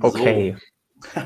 [0.00, 0.56] Okay.
[1.14, 1.20] So.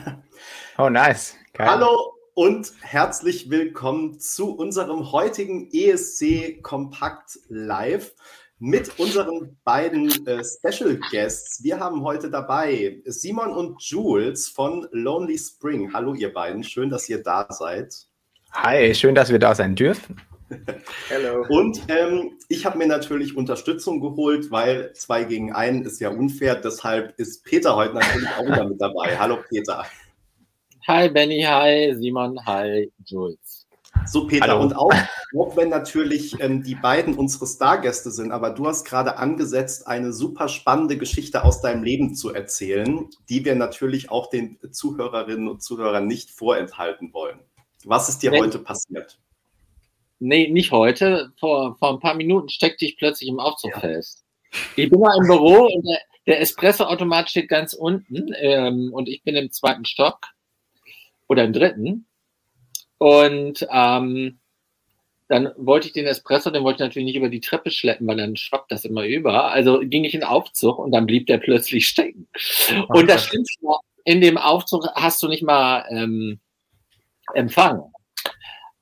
[0.78, 1.34] oh, nice.
[1.54, 1.68] Geil.
[1.68, 8.14] Hallo und herzlich willkommen zu unserem heutigen ESC Kompakt Live
[8.58, 11.62] mit unseren beiden äh, Special Guests.
[11.62, 15.92] Wir haben heute dabei Simon und Jules von Lonely Spring.
[15.94, 17.94] Hallo ihr beiden, schön, dass ihr da seid.
[18.52, 20.20] Hi, schön, dass wir da sein dürfen.
[21.08, 21.44] Hello.
[21.48, 26.56] Und ähm, ich habe mir natürlich Unterstützung geholt, weil zwei gegen einen ist ja unfair.
[26.56, 29.18] Deshalb ist Peter heute natürlich auch wieder mit dabei.
[29.18, 29.84] Hallo Peter.
[30.86, 33.66] Hi Benny, hi Simon, hi Jules.
[34.06, 34.62] So Peter, Hallo.
[34.62, 34.92] und auch,
[35.38, 40.12] auch wenn natürlich ähm, die beiden unsere Stargäste sind, aber du hast gerade angesetzt, eine
[40.12, 45.62] super spannende Geschichte aus deinem Leben zu erzählen, die wir natürlich auch den Zuhörerinnen und
[45.62, 47.40] Zuhörern nicht vorenthalten wollen.
[47.84, 49.18] Was ist dir Wenn, heute passiert?
[50.20, 51.32] Nee, nicht heute.
[51.38, 53.80] Vor, vor ein paar Minuten steckte ich plötzlich im Aufzug ja.
[53.80, 54.24] fest.
[54.76, 59.22] Ich bin mal im Büro und der, der Espresso-Automat steht ganz unten ähm, und ich
[59.22, 60.18] bin im zweiten Stock
[61.28, 62.06] oder im dritten.
[62.98, 64.40] Und ähm,
[65.28, 68.16] dann wollte ich den Espresso, den wollte ich natürlich nicht über die Treppe schleppen, weil
[68.16, 69.52] dann schwappt das immer über.
[69.52, 72.28] Also ging ich in den Aufzug und dann blieb der plötzlich stecken.
[72.88, 73.46] Und das stimmt,
[74.04, 76.40] in dem Aufzug hast du nicht mal ähm,
[77.34, 77.92] Empfang.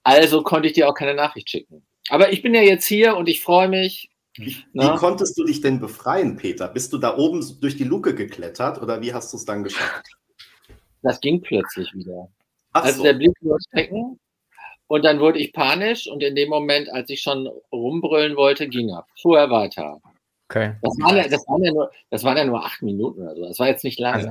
[0.06, 1.84] Also konnte ich dir auch keine Nachricht schicken.
[2.10, 4.08] Aber ich bin ja jetzt hier und ich freue mich.
[4.36, 4.96] Wie Na?
[4.96, 6.68] Konntest du dich denn befreien, Peter?
[6.68, 10.06] Bist du da oben durch die Luke geklettert oder wie hast du es dann geschafft?
[11.02, 12.28] Das ging plötzlich wieder.
[12.72, 13.02] Ach also so.
[13.02, 14.20] der blieb nur stecken
[14.86, 18.90] und dann wurde ich panisch und in dem Moment, als ich schon rumbrüllen wollte, ging
[18.90, 19.06] er.
[19.20, 20.00] Vorher weiter.
[20.48, 20.76] Okay.
[20.82, 23.44] Das waren, ja, das, waren ja nur, das waren ja nur acht Minuten oder so.
[23.44, 24.16] Das war jetzt nicht lange.
[24.16, 24.30] Also,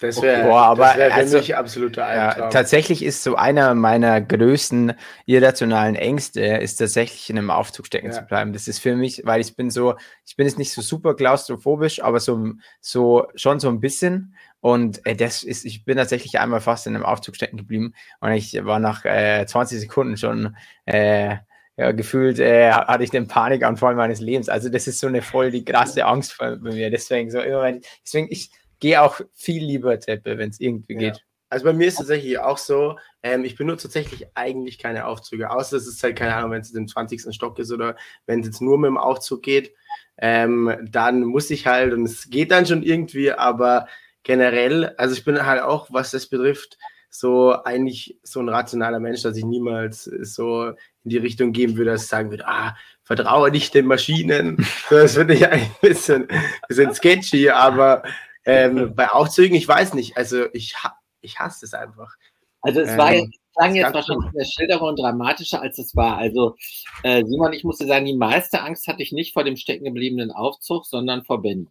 [0.00, 0.50] das wäre okay.
[0.52, 2.44] aber das wär also, absoluter Albtraum.
[2.44, 4.94] Ja, tatsächlich ist so einer meiner größten
[5.26, 8.12] irrationalen Ängste, ist tatsächlich in einem Aufzug stecken ja.
[8.12, 8.52] zu bleiben.
[8.52, 12.02] Das ist für mich, weil ich bin so, ich bin jetzt nicht so super klaustrophobisch,
[12.02, 14.36] aber so, so schon so ein bisschen.
[14.60, 18.32] Und äh, das ist, ich bin tatsächlich einmal fast in einem Aufzug stecken geblieben und
[18.32, 21.36] ich war nach äh, 20 Sekunden schon äh,
[21.76, 24.48] ja, gefühlt äh, hatte ich den Panikanfall meines Lebens.
[24.48, 26.90] Also das ist so eine voll die krasse Angst bei mir.
[26.90, 27.72] Deswegen so immer,
[28.04, 28.50] deswegen ich
[28.80, 30.98] gehe auch viel lieber Treppe, wenn es irgendwie ja.
[30.98, 31.24] geht.
[31.50, 35.50] Also bei mir ist es tatsächlich auch so, ähm, ich benutze tatsächlich eigentlich keine Aufzüge,
[35.50, 37.34] außer es ist halt keine Ahnung, wenn es im 20.
[37.34, 37.96] Stock ist oder
[38.26, 39.72] wenn es jetzt nur mit dem Aufzug geht,
[40.18, 43.86] ähm, dann muss ich halt und es geht dann schon irgendwie, aber
[44.24, 46.76] generell, also ich bin halt auch, was das betrifft,
[47.10, 50.68] so eigentlich so ein rationaler Mensch, dass ich niemals so
[51.04, 54.66] in die Richtung gehen würde, dass ich sagen würde, ah, vertraue nicht den Maschinen.
[54.90, 56.28] Das finde ich eigentlich ein bisschen,
[56.68, 58.02] bisschen sketchy, aber
[58.48, 60.16] ähm, bei Aufzügen, ich weiß nicht.
[60.16, 60.74] Also ich,
[61.20, 62.14] ich hasse es einfach.
[62.62, 66.16] Also es war jetzt, klang jetzt wahrscheinlich mehr Schilderung und dramatischer, als es war.
[66.16, 66.56] Also
[67.02, 70.32] äh, Simon, ich musste sagen, die meiste Angst hatte ich nicht vor dem stecken gebliebenen
[70.32, 71.68] Aufzug, sondern vor Benny.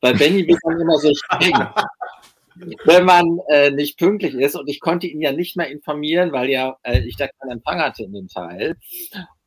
[0.00, 1.54] Weil Benny wird dann immer so streng.
[2.84, 4.56] wenn man äh, nicht pünktlich ist.
[4.56, 7.78] Und ich konnte ihn ja nicht mehr informieren, weil ja äh, ich da keinen Empfang
[7.78, 8.76] hatte in dem Teil.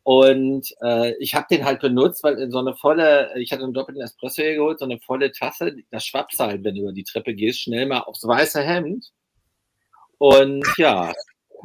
[0.03, 3.73] Und äh, ich habe den halt benutzt, weil in so eine volle, ich hatte einen
[3.73, 7.03] doppelten Espresso hier geholt, so eine volle Tasse, das schwappst halt, wenn du über die
[7.03, 9.11] Treppe gehst, schnell mal aufs weiße Hemd.
[10.17, 11.13] Und ja.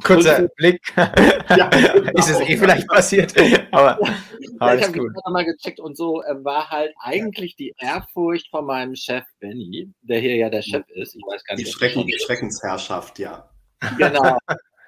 [0.04, 0.82] Kurzer Blick.
[0.96, 2.12] ja, genau.
[2.12, 3.34] ist es eh vielleicht passiert.
[3.72, 3.98] Aber,
[4.58, 8.94] aber ich habe mal gecheckt und so äh, war halt eigentlich die Ehrfurcht von meinem
[8.94, 11.14] Chef Benny, der hier ja der Chef ist.
[11.14, 11.68] Ich weiß gar nicht.
[11.68, 13.48] Die, Schrecken, die Schreckensherrschaft, ja.
[13.96, 14.36] Genau.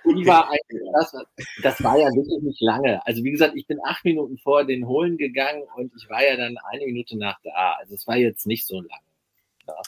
[0.08, 0.50] Und war
[0.94, 1.12] das,
[1.62, 3.04] das war ja wirklich nicht lange.
[3.06, 6.36] Also wie gesagt, ich bin acht Minuten vor den Holen gegangen und ich war ja
[6.36, 7.76] dann eine Minute nach da.
[7.78, 9.02] Also es war jetzt nicht so lange.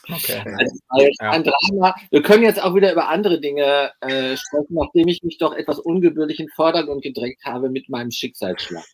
[0.08, 0.42] Okay.
[0.58, 0.80] Also
[1.20, 1.30] ja.
[1.30, 1.94] ein Drama.
[2.10, 5.78] Wir können jetzt auch wieder über andere Dinge äh, sprechen, nachdem ich mich doch etwas
[5.78, 8.84] ungebührlich in Vordergrund gedrängt habe mit meinem Schicksalsschlag.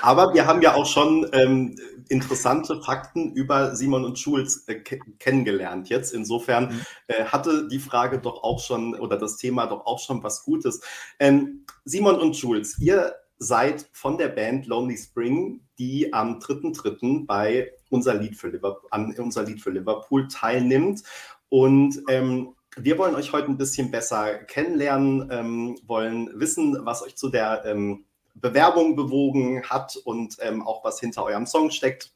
[0.00, 1.76] Aber wir haben ja auch schon ähm,
[2.12, 6.12] interessante Fakten über Simon und Schulz äh, kennengelernt jetzt.
[6.12, 6.80] Insofern mhm.
[7.08, 10.82] äh, hatte die Frage doch auch schon oder das Thema doch auch schon was Gutes.
[11.18, 17.26] Ähm, Simon und Schulz, ihr seid von der Band Lonely Spring, die am 3.3.
[17.26, 21.02] bei unser Lied für Liverpool, an unser Lied für Liverpool teilnimmt.
[21.48, 27.16] Und ähm, wir wollen euch heute ein bisschen besser kennenlernen, ähm, wollen wissen, was euch
[27.16, 28.04] zu der ähm,
[28.34, 32.12] Bewerbung bewogen hat und ähm, auch was hinter eurem Song steckt.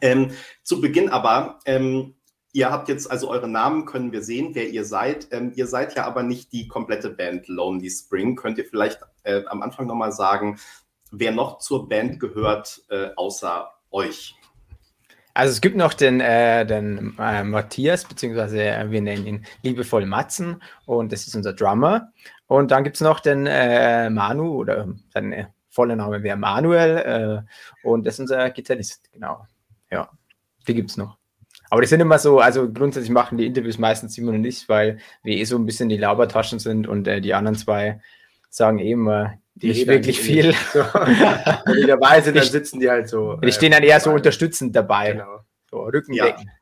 [0.00, 0.30] Ähm,
[0.62, 2.14] zu Beginn aber, ähm,
[2.52, 5.28] ihr habt jetzt also eure Namen, können wir sehen, wer ihr seid.
[5.32, 8.36] Ähm, ihr seid ja aber nicht die komplette Band Lonely Spring.
[8.36, 10.58] Könnt ihr vielleicht äh, am Anfang nochmal sagen,
[11.10, 14.34] wer noch zur Band gehört, äh, außer euch?
[15.36, 20.06] Also es gibt noch den, äh, den äh, Matthias, beziehungsweise äh, wir nennen ihn liebevoll
[20.06, 22.12] Matzen und das ist unser Drummer.
[22.46, 27.44] Und dann gibt es noch den äh, Manu oder sein äh, voller Name wäre Manuel
[27.44, 29.46] äh, und das ist unser Gitarrist, genau.
[29.90, 30.08] Ja,
[30.68, 31.18] die gibt es noch.
[31.70, 34.98] Aber die sind immer so, also grundsätzlich machen die Interviews meistens Simon und ich, weil
[35.24, 38.00] wir eh so ein bisschen die Laubertaschen sind und äh, die anderen zwei
[38.50, 40.54] sagen eh immer die nicht wirklich viel.
[40.72, 40.80] So.
[40.80, 43.36] Wenn die dabei sind, dann sitzen die halt so.
[43.36, 45.12] Die stehen dann eher so unterstützend dabei.
[45.12, 45.40] Genau.
[45.70, 46.46] So Rückendecken.
[46.46, 46.52] Ja.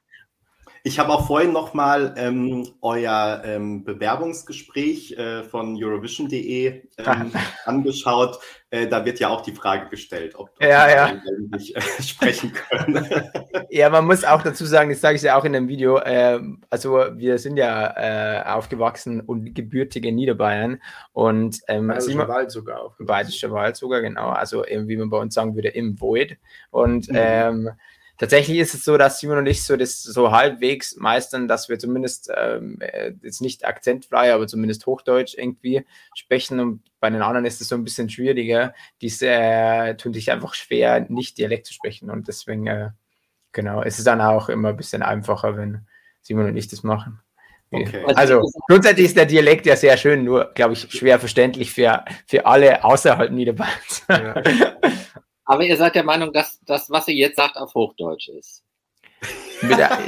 [0.85, 7.33] Ich habe auch vorhin nochmal ähm, euer ähm, Bewerbungsgespräch äh, von Eurovision.de ähm,
[7.65, 8.41] angeschaut.
[8.71, 11.21] Äh, da wird ja auch die Frage gestellt, ob, ob ja, ja.
[11.53, 13.07] nicht äh, sprechen können.
[13.71, 16.63] ja, man muss auch dazu sagen, das sage ich ja auch in dem Video, ähm,
[16.69, 20.83] also wir sind ja äh, aufgewachsen und gebürtige Niederbayern
[21.13, 22.97] und ähm, Bayerischer Wald sogar.
[22.99, 24.31] Bayerischer Wald sogar, genau.
[24.31, 26.39] Also wie man bei uns sagen würde, im Void.
[26.71, 27.17] Und mhm.
[27.17, 27.71] ähm,
[28.23, 31.81] Tatsächlich ist es so, dass Simon und ich so das so halbwegs meistern, dass wir
[31.81, 35.85] zumindest ähm, äh, jetzt nicht akzentfrei, aber zumindest Hochdeutsch irgendwie
[36.15, 36.61] sprechen.
[36.61, 38.75] Und bei den anderen ist es so ein bisschen schwieriger.
[39.01, 42.11] Die äh, tun sich einfach schwer, nicht Dialekt zu sprechen.
[42.11, 42.91] Und deswegen, äh,
[43.51, 45.89] genau, ist es dann auch immer ein bisschen einfacher, wenn
[46.21, 47.19] Simon und ich das machen.
[47.73, 48.05] Okay.
[48.15, 52.47] Also grundsätzlich ist der Dialekt ja sehr schön, nur glaube ich schwer verständlich für, für
[52.47, 54.05] alle außerhalb Niederbayerns.
[54.09, 54.41] Ja.
[55.45, 58.63] Aber ihr seid der Meinung, dass das, was ihr jetzt sagt, auf Hochdeutsch ist.
[59.63, 59.99] Der,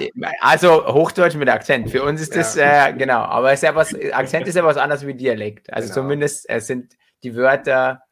[0.41, 1.91] also Hochdeutsch mit Akzent.
[1.91, 2.89] Für uns ist das, ja.
[2.89, 5.73] äh, genau, aber ist ja was, Akzent ist ja was anderes wie Dialekt.
[5.73, 6.03] Also genau.
[6.03, 8.03] zumindest es sind die Wörter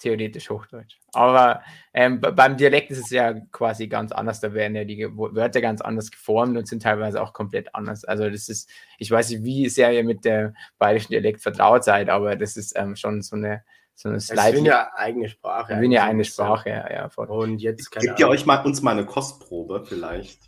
[0.00, 0.98] theoretisch Hochdeutsch.
[1.12, 1.62] Aber
[1.92, 4.40] ähm, beim Dialekt ist es ja quasi ganz anders.
[4.40, 8.04] Da werden ja die Wörter ganz anders geformt und sind teilweise auch komplett anders.
[8.04, 12.08] Also das ist, ich weiß nicht, wie sehr ihr mit dem bayerischen Dialekt vertraut seid,
[12.08, 13.62] aber das ist ähm, schon so eine
[14.00, 14.52] so eine Slide.
[14.52, 15.78] Das ja eigene Sprache.
[15.78, 16.90] Wir ja eigene Sprache, ja.
[16.90, 17.26] ja voll.
[17.26, 20.40] Und jetzt Gebt ihr euch mal, uns mal eine Kostprobe vielleicht?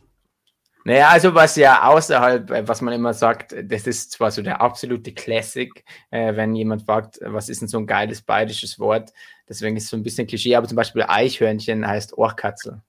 [0.85, 4.61] Naja, also was ja außerhalb, äh, was man immer sagt, das ist zwar so der
[4.61, 9.13] absolute Classic, äh, wenn jemand fragt, was ist denn so ein geiles bayerisches Wort,
[9.49, 12.83] deswegen ist es so ein bisschen Klischee, aber zum Beispiel Eichhörnchen heißt Ohrkatzel.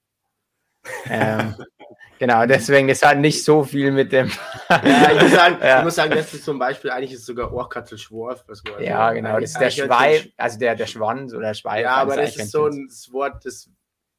[1.06, 1.56] ähm,
[2.20, 4.32] Genau, deswegen ist halt nicht so viel mit dem.
[4.70, 5.80] ja, ich muss sagen, ja.
[5.80, 8.46] ich muss sagen das ist zum Beispiel, eigentlich ist sogar Ohrkatzelschworf.
[8.48, 11.84] Also ja, genau, das ist der Schweif, also der, der Schwanz oder Schweif.
[11.84, 13.70] Ja, aber das ist so ein Wort, das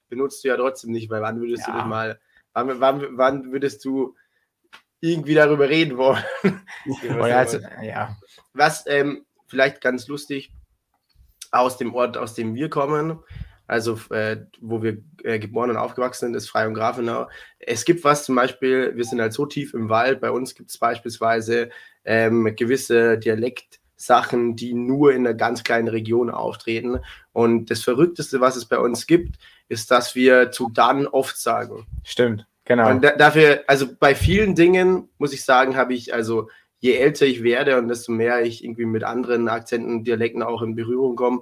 [0.08, 1.72] benutzt du ja trotzdem nicht, weil wann würdest ja.
[1.72, 2.20] du dich mal,
[2.52, 4.14] wann, wann, wann würdest du
[5.00, 6.22] irgendwie darüber reden wollen?
[7.20, 8.16] also, ja.
[8.52, 10.52] Was ähm, vielleicht ganz lustig
[11.50, 13.22] aus dem Ort, aus dem wir kommen,
[13.66, 17.28] also äh, wo wir äh, geboren und aufgewachsen sind, ist Frei und Grafenau.
[17.58, 20.70] Es gibt was zum Beispiel, wir sind halt so tief im Wald, bei uns gibt
[20.70, 21.70] es beispielsweise
[22.04, 27.00] ähm, gewisse Dialektsachen, die nur in einer ganz kleinen Region auftreten.
[27.32, 29.36] Und das Verrückteste, was es bei uns gibt,
[29.68, 31.86] ist, dass wir zu dann oft sagen.
[32.02, 32.90] Stimmt, genau.
[32.90, 36.48] Und da, dafür, also bei vielen Dingen, muss ich sagen, habe ich also
[36.84, 40.74] je älter ich werde und desto mehr ich irgendwie mit anderen Akzenten, Dialekten auch in
[40.74, 41.40] Berührung komme,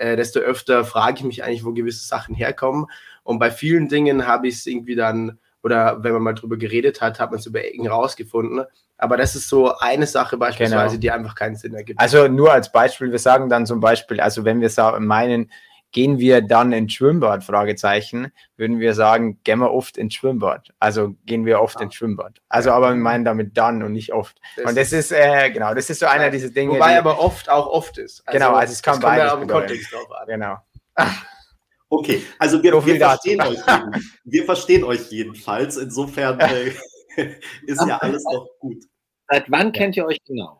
[0.00, 2.86] äh, desto öfter frage ich mich eigentlich, wo gewisse Sachen herkommen.
[3.22, 7.02] Und bei vielen Dingen habe ich es irgendwie dann, oder wenn man mal drüber geredet
[7.02, 8.64] hat, hat man es über Ecken rausgefunden.
[8.96, 11.00] Aber das ist so eine Sache beispielsweise, genau.
[11.00, 12.00] die einfach keinen Sinn ergibt.
[12.00, 14.70] Also nur als Beispiel, wir sagen dann zum Beispiel, also wenn wir
[15.00, 15.50] meinen,
[15.92, 17.44] gehen wir dann ins Schwimmbad?
[17.44, 20.70] Fragezeichen, würden wir sagen, gehen wir oft ins Schwimmbad.
[20.78, 21.82] Also gehen wir oft ah.
[21.82, 22.40] ins Schwimmbad.
[22.48, 24.40] Also aber wir meinen damit dann und nicht oft.
[24.56, 26.74] Das und das ist, äh, genau, das ist so einer dieser Dinge.
[26.74, 28.22] Wobei die, aber oft auch oft ist.
[28.26, 30.26] Also, genau, also es kann beides ja auf den Kontext drauf an.
[30.26, 30.56] Genau.
[31.92, 35.76] Okay, also wir, wir verstehen euch jeden, wir verstehen euch jedenfalls.
[35.76, 36.70] Insofern äh,
[37.66, 38.84] ist ja alles noch gut.
[39.28, 40.59] Seit wann kennt ihr euch genau?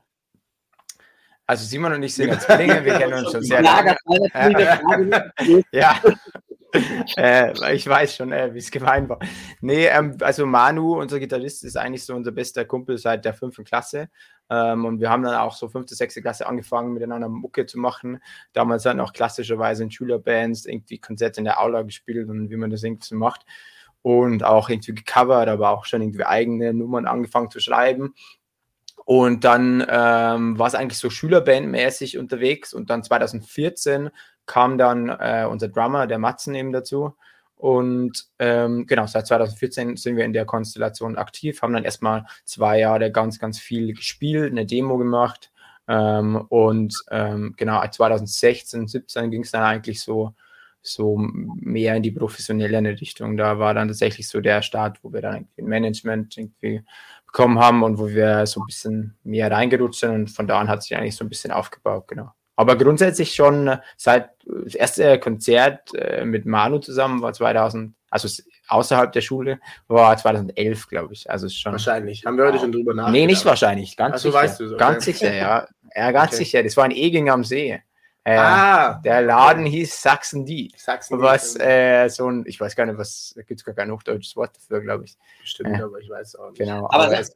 [1.51, 3.97] Also Simon und ich sind ja Zwillinge, wir kennen uns schon sehr lange.
[5.73, 6.01] ja,
[7.17, 9.19] äh, ich weiß schon, äh, wie es gemeint war.
[9.61, 13.65] Nee, ähm, also Manu, unser Gitarrist, ist eigentlich so unser bester Kumpel seit der fünften
[13.65, 14.11] Klasse.
[14.49, 18.23] Ähm, und wir haben dann auch so fünfte, sechste Klasse angefangen, miteinander Mucke zu machen.
[18.53, 22.71] Damals dann auch klassischerweise in Schülerbands irgendwie Konzerte in der Aula gespielt und wie man
[22.71, 23.45] das irgendwie so macht.
[24.03, 28.15] Und auch irgendwie gecovert, aber auch schon irgendwie eigene Nummern angefangen zu schreiben.
[29.11, 34.11] Und dann ähm, war es eigentlich so Schülerbandmäßig unterwegs und dann 2014
[34.47, 37.17] kam dann äh, unser Drummer, der Matzen eben dazu.
[37.57, 42.79] Und ähm, genau, seit 2014 sind wir in der Konstellation aktiv, haben dann erstmal zwei
[42.79, 45.51] Jahre ganz, ganz viel gespielt, eine Demo gemacht.
[45.89, 50.35] Ähm, und ähm, genau, 2016, 17 ging es dann eigentlich so,
[50.83, 53.37] so mehr in die professionelle Richtung.
[53.37, 56.85] Da war dann tatsächlich so der Start, wo wir dann irgendwie Management irgendwie
[57.33, 60.69] bekommen haben und wo wir so ein bisschen mehr reingerutscht sind und von da an
[60.69, 62.31] hat sich eigentlich so ein bisschen aufgebaut, genau.
[62.57, 69.13] Aber grundsätzlich schon seit das erste Konzert äh, mit Manu zusammen war 2000, also außerhalb
[69.13, 71.31] der Schule, war 2011, glaube ich.
[71.31, 71.73] Also schon.
[71.73, 72.27] Wahrscheinlich.
[72.27, 73.13] Haben wir heute schon drüber nachgedacht?
[73.13, 73.97] Nee, nicht wahrscheinlich.
[73.97, 74.43] Ganz also sicher.
[74.43, 74.77] weißt du.
[74.77, 75.69] Ganz sicher, ja.
[75.95, 76.45] Ja, ganz okay.
[76.45, 76.63] sicher.
[76.63, 77.81] Das war ein Eging am See.
[78.25, 80.71] Äh, ah, der Laden hieß Sachsen D.
[80.77, 83.91] Sachsen was äh, so ein, ich weiß gar nicht, was, da gibt es gar kein
[83.91, 85.17] hochdeutsches Wort dafür, glaube ich.
[85.43, 86.59] Stimmt, äh, aber ich weiß auch nicht.
[86.59, 87.35] Genau, aber, aber es,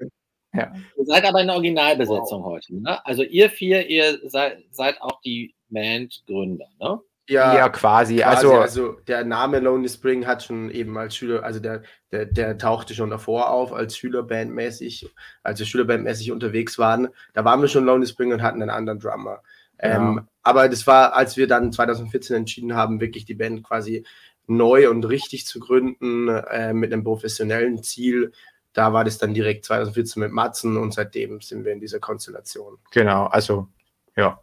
[0.53, 0.73] ja.
[0.97, 2.53] Ihr seid aber in der Originalbesetzung wow.
[2.53, 3.05] heute, ne?
[3.07, 7.01] Also ihr vier, ihr seid, seid auch die Bandgründer, ne?
[7.27, 8.17] Ja, ja quasi.
[8.17, 8.23] quasi.
[8.23, 12.59] Also, also der Name Lonely Spring hat schon eben als Schüler, also der, der, der
[12.59, 15.09] tauchte schon davor auf, als Schülerbandmäßig,
[15.43, 17.09] als wir Schülerbandmäßig unterwegs waren.
[17.33, 19.43] Da waren wir schon Lonely Spring und hatten einen anderen Drummer.
[19.81, 19.97] Ja.
[19.97, 24.05] Ähm, aber das war, als wir dann 2014 entschieden haben, wirklich die Band quasi
[24.47, 28.33] neu und richtig zu gründen, äh, mit einem professionellen Ziel.
[28.73, 32.79] Da war das dann direkt 2014 mit Matzen und seitdem sind wir in dieser Konstellation.
[32.91, 33.69] Genau, also
[34.17, 34.41] ja.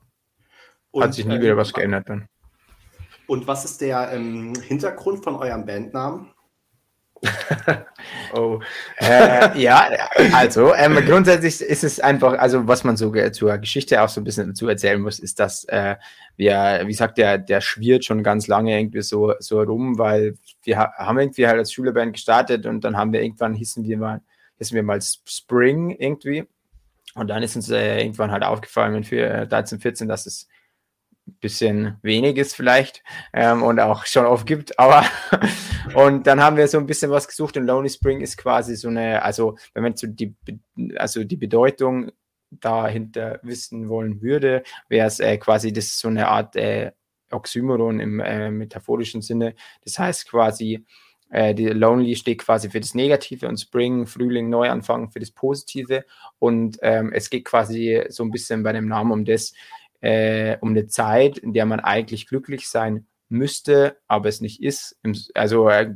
[0.91, 2.27] Und, Hat sich nie äh, wieder was geändert dann.
[3.27, 6.31] Und was ist der ähm, Hintergrund von eurem Bandnamen?
[8.33, 8.59] oh.
[8.97, 9.89] Äh, ja,
[10.33, 14.23] also ähm, grundsätzlich ist es einfach, also was man so zur Geschichte auch so ein
[14.23, 15.95] bisschen dazu erzählen muss, ist, dass äh,
[16.35, 20.77] wir, wie gesagt, der, der schwirrt schon ganz lange irgendwie so, so rum, weil wir
[20.77, 24.21] haben irgendwie halt als Schülerband gestartet und dann haben wir irgendwann hießen wir mal,
[24.57, 26.47] hießen wir mal Spring irgendwie.
[27.13, 30.47] Und dann ist uns äh, irgendwann halt aufgefallen, wenn wir 13, 14, dass es
[31.39, 35.05] bisschen wenig ist vielleicht ähm, und auch schon oft gibt, aber
[35.95, 38.89] und dann haben wir so ein bisschen was gesucht und Lonely Spring ist quasi so
[38.89, 40.35] eine, also wenn man so die,
[40.97, 42.11] also die Bedeutung
[42.51, 46.91] dahinter wissen wollen würde, wäre es äh, quasi das so eine Art äh,
[47.31, 49.55] Oxymoron im äh, metaphorischen Sinne.
[49.83, 50.85] Das heißt quasi,
[51.29, 56.05] äh, die Lonely steht quasi für das Negative und Spring, Frühling, Neuanfang für das Positive.
[56.39, 59.53] Und ähm, es geht quasi so ein bisschen bei dem Namen um das,
[60.01, 64.99] äh, um eine Zeit, in der man eigentlich glücklich sein müsste, aber es nicht ist.
[65.33, 65.89] Also äh,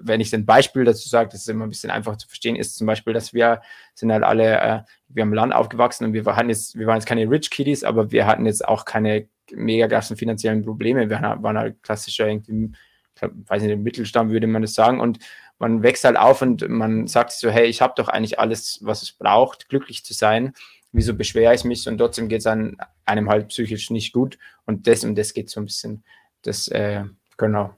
[0.00, 2.76] wenn ich ein Beispiel dazu sage, das ist immer ein bisschen einfach zu verstehen, ist
[2.76, 3.60] zum Beispiel, dass wir
[3.94, 7.06] sind halt alle, äh, wir haben Land aufgewachsen und wir hatten jetzt, wir waren jetzt
[7.06, 11.10] keine Rich Kiddies, aber wir hatten jetzt auch keine mega krassen finanziellen Probleme.
[11.10, 12.72] Wir waren halt klassischer irgendwie,
[13.20, 15.18] weiß nicht, Mittelstand würde man das sagen und
[15.58, 19.02] man wächst halt auf und man sagt so, hey, ich habe doch eigentlich alles, was
[19.02, 20.54] es braucht, glücklich zu sein
[20.94, 25.04] wieso beschwere ich mich und trotzdem geht es einem halt psychisch nicht gut und das
[25.04, 26.04] und das geht so ein bisschen,
[26.42, 27.04] das, äh,
[27.36, 27.74] genau.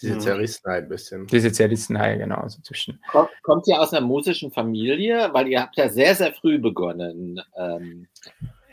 [0.00, 0.20] Diese mhm.
[0.20, 1.26] Zerrissenheit ein bisschen.
[1.26, 3.00] Diese Zerrissenheit, genau, so zwischen.
[3.10, 5.30] Kommt, kommt ihr aus einer musischen Familie?
[5.32, 7.40] Weil ihr habt ja sehr, sehr früh begonnen.
[7.58, 8.06] Ähm,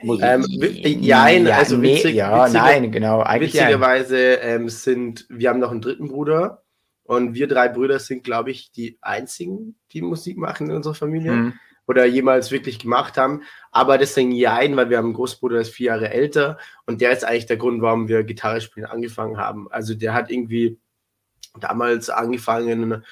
[0.04, 1.24] ähm, nein, ja,
[1.58, 3.22] also witzig, nee, ja, witzige, nein, genau.
[3.22, 6.64] Eigentlich witzigerweise ähm, sind, wir haben noch einen dritten Bruder
[7.04, 11.32] und wir drei Brüder sind, glaube ich, die einzigen, die Musik machen in unserer Familie.
[11.32, 11.54] Mhm
[11.88, 13.44] oder jemals wirklich gemacht haben.
[13.72, 17.12] Aber deswegen jein, weil wir haben einen Großbruder, der ist vier Jahre älter und der
[17.12, 19.68] ist eigentlich der Grund, warum wir Gitarre spielen angefangen haben.
[19.72, 20.80] Also der hat irgendwie
[21.60, 23.04] damals angefangen,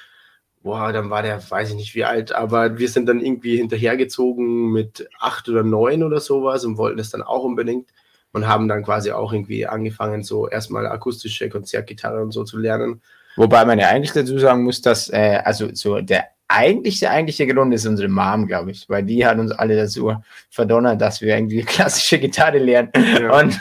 [0.62, 4.72] boah, dann war der, weiß ich nicht wie alt, aber wir sind dann irgendwie hinterhergezogen
[4.72, 7.90] mit acht oder neun oder sowas und wollten das dann auch unbedingt
[8.32, 13.02] und haben dann quasi auch irgendwie angefangen, so erstmal akustische Konzertgitarre und so zu lernen.
[13.36, 17.46] Wobei man ja eigentlich dazu sagen muss, dass, äh, also so der eigentlich der eigentliche
[17.46, 20.14] Grund ist unsere Mom, glaube ich, weil die hat uns alle dazu
[20.50, 22.90] verdonnert, dass wir irgendwie klassische Gitarre lernen.
[22.94, 23.38] Ja.
[23.38, 23.60] Und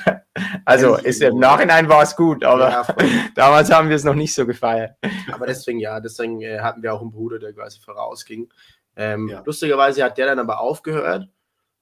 [0.66, 2.88] also ist im Nachhinein war es gut, aber ja,
[3.36, 4.96] damals haben wir es noch nicht so gefeiert.
[5.32, 8.50] Aber deswegen ja, deswegen äh, hatten wir auch einen Bruder, der quasi vorausging.
[8.96, 9.42] Ähm, ja.
[9.46, 11.30] Lustigerweise hat der dann aber aufgehört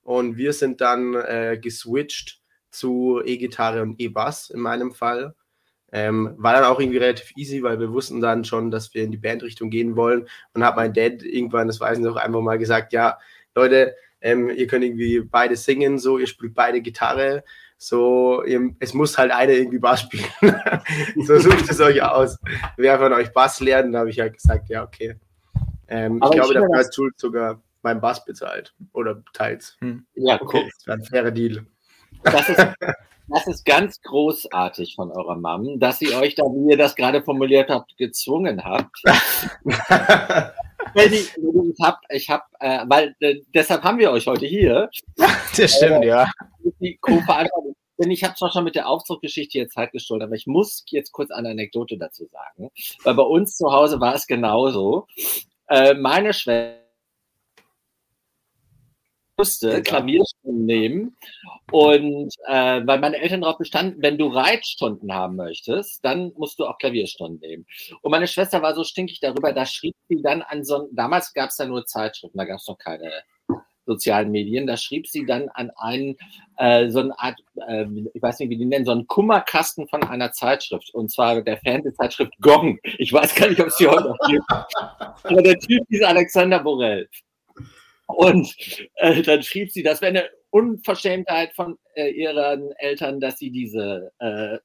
[0.04, 5.36] und wir sind dann äh, geswitcht zu E-Gitarre und E-Bass in meinem Fall.
[5.92, 9.12] Ähm, war dann auch irgendwie relativ easy, weil wir wussten dann schon, dass wir in
[9.12, 10.28] die Bandrichtung gehen wollen.
[10.54, 13.18] Und hat mein Dad irgendwann, das weiß ich noch, einfach mal gesagt, ja,
[13.56, 17.44] Leute, ähm, ihr könnt irgendwie beide singen, so, ihr spielt beide Gitarre,
[17.78, 20.26] so, ihr, es muss halt einer irgendwie Bass spielen.
[21.26, 22.38] so sucht es euch aus.
[22.78, 25.16] Wer von euch Bass lernt, da habe ich halt gesagt, ja, okay.
[25.88, 28.76] Ähm, ich glaube, dafür hat Schuld sogar mein Bass bezahlt.
[28.94, 29.78] Oder teils.
[29.80, 30.06] Hm.
[30.16, 30.70] Ja, okay.
[30.76, 31.66] Das war ein fairer Deal.
[32.24, 32.68] Das ist,
[33.32, 37.22] Das ist ganz großartig von eurer Mom, dass sie euch da, wie ihr das gerade
[37.24, 39.02] formuliert habt, gezwungen habt.
[40.96, 41.36] ich
[41.82, 44.90] habe, ich hab, äh, weil äh, deshalb haben wir euch heute hier.
[45.58, 46.32] Das stimmt, äh, ja.
[46.80, 51.12] Denn ich habe zwar schon mit der Aufzuggeschichte jetzt Zeit gestohlen, aber ich muss jetzt
[51.12, 52.72] kurz eine Anekdote dazu sagen.
[53.04, 55.06] Weil bei uns zu Hause war es genauso.
[55.68, 56.89] Äh, meine Schwester
[59.40, 61.18] musste Klavierstunden nehmen.
[61.72, 66.66] Und äh, weil meine Eltern darauf bestanden, wenn du Reitstunden haben möchtest, dann musst du
[66.66, 67.66] auch Klavierstunden nehmen.
[68.02, 71.50] Und meine Schwester war so stinkig darüber, da schrieb sie dann an so damals gab
[71.50, 73.12] es da nur Zeitschriften, da gab es noch keine
[73.86, 76.16] sozialen Medien, da schrieb sie dann an einen,
[76.58, 80.04] äh, so eine Art, äh, ich weiß nicht, wie die nennen, so einen Kummerkasten von
[80.04, 80.94] einer Zeitschrift.
[80.94, 82.78] Und zwar der Fernsehzeitschrift Gong.
[82.84, 84.46] Ich weiß gar nicht, ob es die heute noch gibt.
[85.24, 87.10] Aber der Typ ist Alexander Borel.
[88.10, 88.56] Und
[88.96, 94.12] äh, dann schrieb sie, das wäre eine Unverschämtheit von äh, ihren Eltern, dass sie diese
[94.18, 94.58] äh,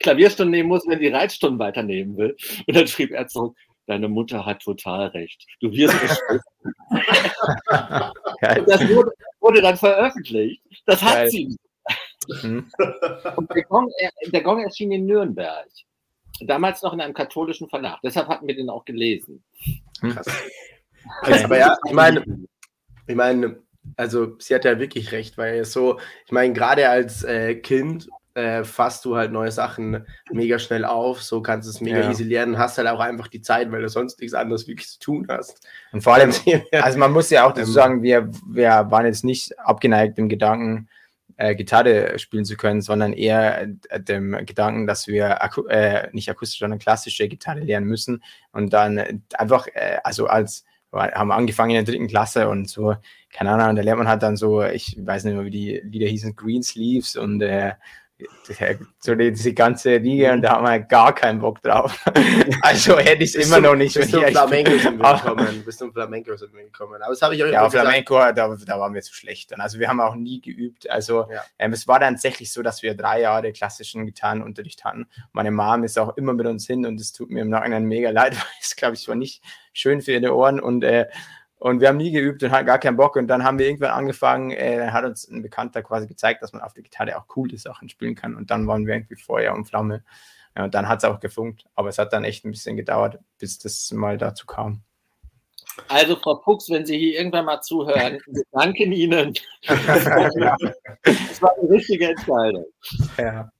[0.00, 2.34] Klavierstunden nehmen muss, wenn sie Reitstunden weiternehmen will.
[2.66, 5.44] Und dann schrieb er zurück, deine Mutter hat total recht.
[5.60, 5.94] Du wirst
[7.68, 10.62] das wurde, wurde, dann veröffentlicht.
[10.86, 11.30] Das hat Geil.
[11.30, 11.56] sie.
[12.42, 12.70] Mhm.
[13.36, 13.90] Und der Gong,
[14.26, 15.68] der Gong erschien in Nürnberg.
[16.40, 17.98] Damals noch in einem katholischen Verlag.
[18.02, 19.44] Deshalb hatten wir den auch gelesen.
[20.00, 20.26] Krass.
[21.22, 22.24] Also, aber ja, ich meine,
[23.08, 23.58] ich meine,
[23.96, 28.62] also sie hat ja wirklich recht, weil so, ich meine, gerade als äh, Kind äh,
[28.62, 32.10] fasst du halt neue Sachen mega schnell auf, so kannst du es mega ja.
[32.10, 34.98] easy lernen, hast halt auch einfach die Zeit, weil du sonst nichts anderes wirklich zu
[35.00, 35.66] tun hast.
[35.92, 36.32] Und vor allem,
[36.72, 40.28] also man muss ja auch dazu ähm, sagen, wir, wir waren jetzt nicht abgeneigt im
[40.28, 40.88] Gedanken,
[41.36, 46.30] äh, Gitarre spielen zu können, sondern eher äh, dem Gedanken, dass wir aku äh, nicht
[46.30, 48.22] akustisch, sondern klassische Gitarre lernen müssen
[48.52, 52.96] und dann einfach, äh, also als haben angefangen in der dritten Klasse und so,
[53.30, 56.06] keine Ahnung, da lernt man halt dann so, ich weiß nicht mehr, wie die Lieder
[56.08, 57.72] hießen, Green Sleeves und äh,
[58.98, 62.04] so diese ganze Liga und da haben wir gar keinen Bock drauf.
[62.62, 63.94] Also hätte ich es immer noch nicht.
[63.94, 65.62] Bis zum Flamenco sind wir gekommen.
[65.64, 67.00] Bis zum Flamenco sind wir gekommen.
[67.00, 69.52] Aber das habe ich auch Ja, Flamenco, da, da waren wir zu schlecht.
[69.52, 69.60] Dann.
[69.60, 70.90] Also wir haben auch nie geübt.
[70.90, 71.44] Also ja.
[71.58, 75.06] ähm, es war tatsächlich so, dass wir drei Jahre klassischen Gitarrenunterricht hatten.
[75.32, 78.10] Meine Mom ist auch immer mit uns hin und es tut mir im Nachhinein mega
[78.10, 81.06] leid, weil es, glaube ich, war nicht schön für ihre Ohren und äh,
[81.58, 83.16] und wir haben nie geübt und hatten gar keinen Bock.
[83.16, 86.62] Und dann haben wir irgendwann angefangen, äh, hat uns ein Bekannter quasi gezeigt, dass man
[86.62, 88.36] auf der Gitarre auch coole Sachen spielen kann.
[88.36, 90.04] Und dann waren wir irgendwie Feuer und Flamme.
[90.56, 91.64] Ja, und dann hat es auch gefunkt.
[91.74, 94.82] Aber es hat dann echt ein bisschen gedauert, bis das mal dazu kam.
[95.86, 99.34] Also, Frau Fuchs, wenn Sie hier irgendwann mal zuhören, wir danken Ihnen.
[99.66, 102.66] das war eine richtige Entscheidung.
[103.16, 103.50] Ja,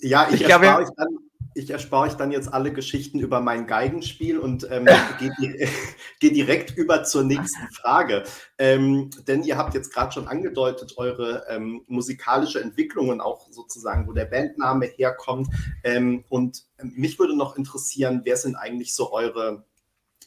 [0.00, 1.27] ja ich, ich glaube, euch dann
[1.58, 4.86] ich erspare euch dann jetzt alle Geschichten über mein Geigenspiel und ähm,
[5.18, 5.68] gehe
[6.20, 8.24] geh direkt über zur nächsten Frage.
[8.58, 14.06] Ähm, denn ihr habt jetzt gerade schon angedeutet, eure ähm, musikalische Entwicklung und auch sozusagen,
[14.06, 15.48] wo der Bandname herkommt.
[15.82, 19.64] Ähm, und mich würde noch interessieren, wer sind eigentlich so eure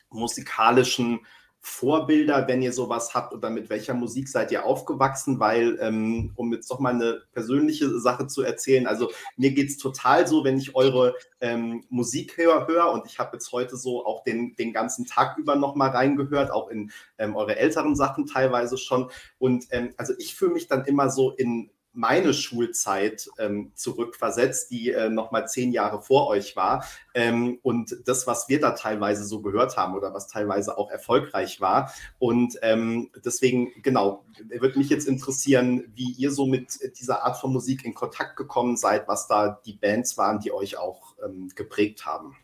[0.09, 1.21] musikalischen
[1.63, 5.39] Vorbilder, wenn ihr sowas habt oder mit welcher Musik seid ihr aufgewachsen?
[5.39, 9.77] Weil, ähm, um jetzt doch mal eine persönliche Sache zu erzählen, also mir geht es
[9.77, 14.05] total so, wenn ich eure ähm, Musik höre, höre und ich habe jetzt heute so
[14.05, 18.77] auch den, den ganzen Tag über nochmal reingehört, auch in ähm, eure älteren Sachen teilweise
[18.77, 19.11] schon.
[19.37, 24.91] Und ähm, also ich fühle mich dann immer so in meine Schulzeit ähm, zurückversetzt, die
[24.91, 26.85] äh, nochmal zehn Jahre vor euch war.
[27.13, 31.59] Ähm, und das, was wir da teilweise so gehört haben oder was teilweise auch erfolgreich
[31.59, 31.93] war.
[32.19, 37.51] Und ähm, deswegen, genau, würde mich jetzt interessieren, wie ihr so mit dieser Art von
[37.51, 42.05] Musik in Kontakt gekommen seid, was da die Bands waren, die euch auch ähm, geprägt
[42.05, 42.37] haben.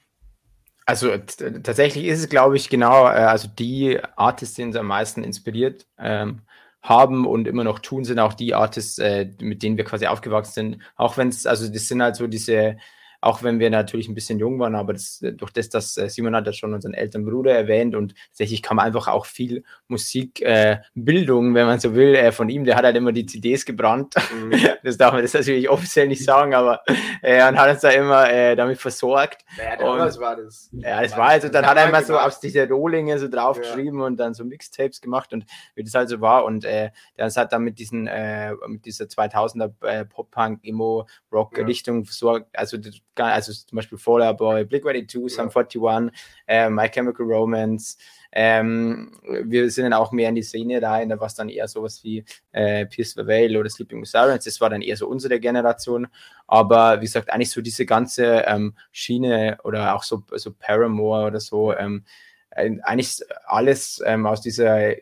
[0.86, 5.22] Also tatsächlich ist es, glaube ich, genau, äh, also die Artists, die uns am meisten
[5.22, 5.86] inspiriert.
[5.98, 6.44] Ähm,
[6.88, 10.54] haben und immer noch tun, sind auch die Artists, äh, mit denen wir quasi aufgewachsen
[10.54, 10.82] sind.
[10.96, 12.78] Auch wenn es, also das sind halt so diese
[13.22, 16.36] auch wenn wir natürlich ein bisschen jung waren, aber das, durch das, dass äh, Simon
[16.36, 21.56] hat ja schon unseren älteren Bruder erwähnt und tatsächlich kam einfach auch viel Musikbildung, äh,
[21.56, 22.66] wenn man so will, äh, von ihm.
[22.66, 24.16] Der hat halt immer die CDs gebrannt.
[24.16, 24.52] Mhm.
[24.84, 26.82] Das darf man das natürlich offiziell nicht sagen, aber
[27.22, 29.44] äh, und hat uns da immer äh, damit versorgt.
[29.58, 30.70] Ja, was war das?
[30.72, 34.06] Ja, das war also, dann hat er immer so aus diese Rohlinge so draufgeschrieben ja.
[34.06, 37.52] und dann so Mixtapes gemacht und wie das halt so war und äh, der hat
[37.52, 42.06] dann mit diesen, äh, mit dieser 2000er äh, Pop-Punk, Emo-Rock-Richtung ja.
[42.06, 42.78] versorgt, also
[43.26, 46.12] also zum Beispiel Fallout Boy, Blick Ready 2, Sum 41,
[46.48, 47.98] äh, My Chemical Romance.
[48.32, 49.12] Ähm,
[49.44, 52.04] wir sind dann auch mehr in die Szene rein, da war es dann eher sowas
[52.04, 54.46] wie äh, Pierce the Veil oder Sleeping with Sirens.
[54.46, 56.08] Das war dann eher so unsere Generation.
[56.46, 61.40] Aber wie gesagt, eigentlich so diese ganze ähm, Schiene oder auch so, so Paramore oder
[61.40, 62.04] so, ähm,
[62.52, 64.94] eigentlich alles ähm, aus dieser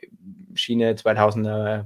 [0.53, 1.85] Schiene 2000er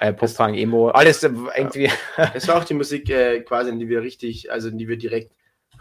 [0.00, 1.90] äh, Pop-Punk, Emo, alles irgendwie.
[2.34, 4.96] Es war auch die Musik äh, quasi, in die wir richtig, also in die wir
[4.96, 5.32] direkt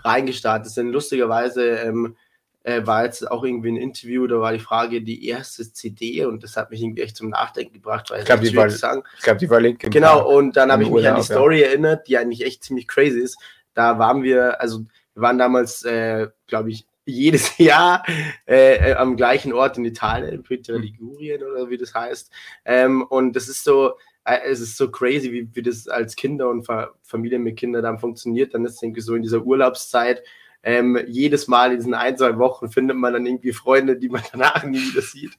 [0.03, 0.91] reingestartet sind.
[0.91, 2.15] Lustigerweise ähm,
[2.63, 6.43] äh, war jetzt auch irgendwie ein Interview, da war die Frage, die erste CD und
[6.43, 9.03] das hat mich irgendwie echt zum Nachdenken gebracht, weil ich glaube, die, war, sagen.
[9.17, 9.79] ich glaub, die war Link.
[9.91, 11.67] Genau, und dann habe ich mich an die Story ja.
[11.67, 13.37] erinnert, die eigentlich echt ziemlich crazy ist.
[13.73, 14.79] Da waren wir, also
[15.13, 18.03] wir waren damals, äh, glaube ich, jedes Jahr
[18.47, 20.81] äh, äh, am gleichen Ort in Italien, hm.
[20.81, 22.31] Ligurien oder wie das heißt.
[22.65, 26.63] Ähm, und das ist so, es ist so crazy, wie, wie das als Kinder und
[26.65, 28.53] Fa Familien mit Kindern dann funktioniert.
[28.53, 30.23] Dann ist irgendwie so in dieser Urlaubszeit,
[30.63, 34.23] ähm, jedes Mal in diesen ein, zwei Wochen findet man dann irgendwie Freunde, die man
[34.31, 35.31] danach nie wieder sieht.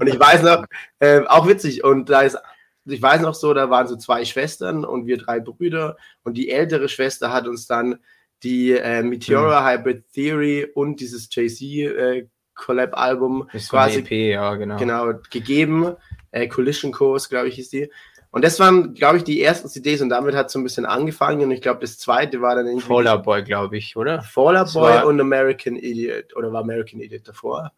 [0.00, 0.64] Und ich weiß noch,
[0.98, 2.36] äh, auch witzig, und da ist,
[2.84, 6.50] ich weiß noch so, da waren so zwei Schwestern und wir drei Brüder und die
[6.50, 8.00] ältere Schwester hat uns dann
[8.42, 9.78] die äh, Meteora mhm.
[9.78, 14.76] Hybrid Theory und dieses JC äh, Collab-Album quasi EP, ja, genau.
[14.76, 15.96] genau gegeben.
[16.30, 17.90] Äh, Collision Course, glaube ich, ist die.
[18.34, 20.86] Und das waren, glaube ich, die ersten CDs und damit hat es so ein bisschen
[20.86, 21.42] angefangen.
[21.42, 22.84] Und ich glaube, das zweite war dann irgendwie.
[22.84, 24.22] Faller Boy, glaube ich, oder?
[24.22, 26.34] Faller Boy und American Idiot.
[26.34, 27.70] Oder war American Idiot davor?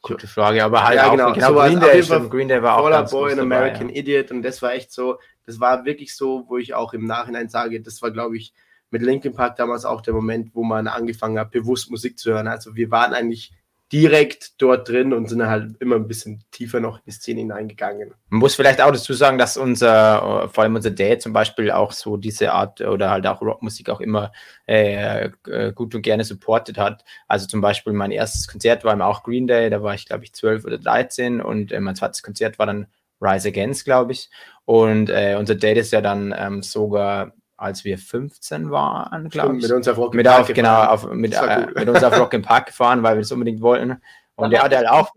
[0.00, 3.10] Gute Frage, aber halt ja, auch genau, genau Green, Day, Green Day war Faller auch
[3.10, 4.00] Boy und American dabei, ja.
[4.00, 4.30] Idiot.
[4.30, 7.82] Und das war echt so, das war wirklich so, wo ich auch im Nachhinein sage,
[7.82, 8.54] das war, glaube ich,
[8.88, 12.48] mit Linkin Park damals auch der Moment, wo man angefangen hat, bewusst Musik zu hören.
[12.48, 13.52] Also wir waren eigentlich
[13.92, 18.14] direkt dort drin und sind halt immer ein bisschen tiefer noch in die Szene hineingegangen.
[18.28, 21.90] Man muss vielleicht auch dazu sagen, dass unser, vor allem unser Dad zum Beispiel auch
[21.90, 24.30] so diese Art oder halt auch Rockmusik auch immer
[24.68, 27.04] äh, äh gut und gerne supportet hat.
[27.26, 30.24] Also zum Beispiel mein erstes Konzert war immer auch Green Day, da war ich glaube
[30.24, 32.86] ich 12 oder 13 und äh, mein zweites Konzert war dann
[33.20, 34.30] Rise Against, glaube ich.
[34.64, 39.62] Und äh, unser Dad ist ja dann ähm, sogar als wir 15 waren, glaube ich.
[39.62, 42.40] Mit uns auf Rock mit Park auf, Genau, auf, mit, äh, mit uns auf Rock
[42.42, 44.00] Park gefahren, weil wir das unbedingt wollten.
[44.36, 45.10] Und der hat halt auch.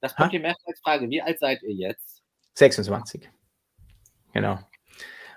[0.00, 1.08] Das kommt hier mehrfach als Frage.
[1.08, 2.22] Wie alt seid ihr jetzt?
[2.54, 3.30] 26.
[4.34, 4.58] Genau.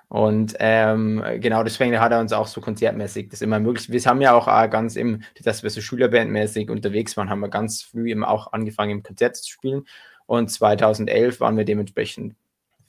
[0.07, 3.89] Und ähm, genau deswegen hat er uns auch so konzertmäßig das immer möglich.
[3.89, 7.49] Wir haben ja auch äh, ganz im, dass wir so Schülerbandmäßig unterwegs waren, haben wir
[7.49, 9.85] ganz früh eben auch angefangen, im Konzert zu spielen.
[10.25, 12.35] Und 2011 waren wir dementsprechend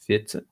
[0.01, 0.47] 14.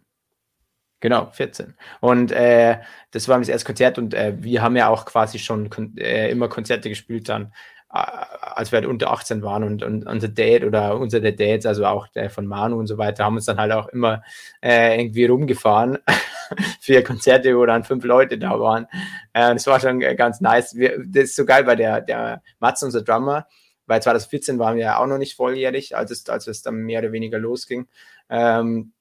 [1.00, 1.74] Genau, 14.
[2.00, 2.78] Und äh,
[3.10, 6.30] das war das erste Konzert und äh, wir haben ja auch quasi schon kon äh,
[6.30, 7.52] immer Konzerte gespielt dann,
[7.92, 7.98] äh,
[8.40, 11.84] als wir halt unter 18 waren und, und unser Dad oder unser der Dads, also
[11.84, 14.22] auch der von Manu und so weiter, haben uns dann halt auch immer
[14.62, 15.98] äh, irgendwie rumgefahren
[16.80, 18.86] für Konzerte, wo dann fünf Leute da waren.
[19.34, 20.74] Äh, das war schon ganz nice.
[20.74, 23.46] Wir, das ist so geil, weil der, der Mats, unser Drummer,
[23.86, 27.00] weil 2014 waren wir ja auch noch nicht volljährig, als es, als es dann mehr
[27.00, 27.88] oder weniger losging.
[28.30, 28.93] Ähm,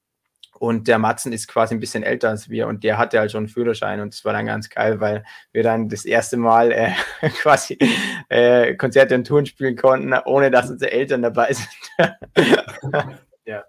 [0.63, 3.39] und der Matzen ist quasi ein bisschen älter als wir und der hatte halt schon
[3.39, 6.93] einen Führerschein und das war dann ganz geil, weil wir dann das erste Mal äh,
[7.41, 7.77] quasi
[8.29, 11.67] äh, Konzerte und Touren spielen konnten, ohne dass unsere Eltern dabei sind.
[13.45, 13.65] ja,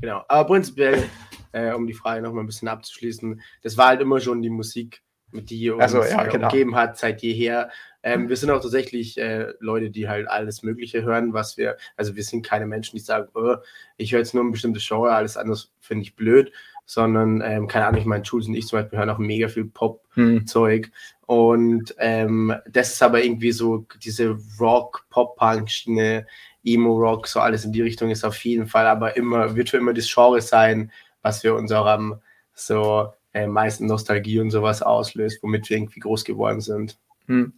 [0.00, 0.22] genau.
[0.28, 1.02] Aber prinzipiell,
[1.50, 5.02] äh, um die Frage nochmal ein bisschen abzuschließen, das war halt immer schon die Musik,
[5.44, 6.46] die uns also, ja, genau.
[6.46, 7.70] umgeben hat seit jeher.
[8.02, 12.14] Ähm, wir sind auch tatsächlich äh, Leute, die halt alles Mögliche hören, was wir, also
[12.14, 13.56] wir sind keine Menschen, die sagen, oh,
[13.96, 16.52] ich höre jetzt nur ein bestimmtes Genre, alles andere finde ich blöd,
[16.84, 19.64] sondern, ähm, keine Ahnung, ich meine, Jules und ich zum Beispiel hören auch mega viel
[19.64, 20.86] Pop-Zeug.
[20.86, 20.92] Hm.
[21.26, 26.26] Und ähm, das ist aber irgendwie so diese Rock, Pop-Punk-Schiene,
[26.64, 29.92] Emo-Rock, so alles in die Richtung ist auf jeden Fall, aber immer, wird für immer
[29.92, 32.20] das Genre sein, was wir unserem
[32.54, 36.98] so äh, meisten Nostalgie und sowas auslöst, womit wir irgendwie groß geworden sind.
[37.26, 37.52] Hm.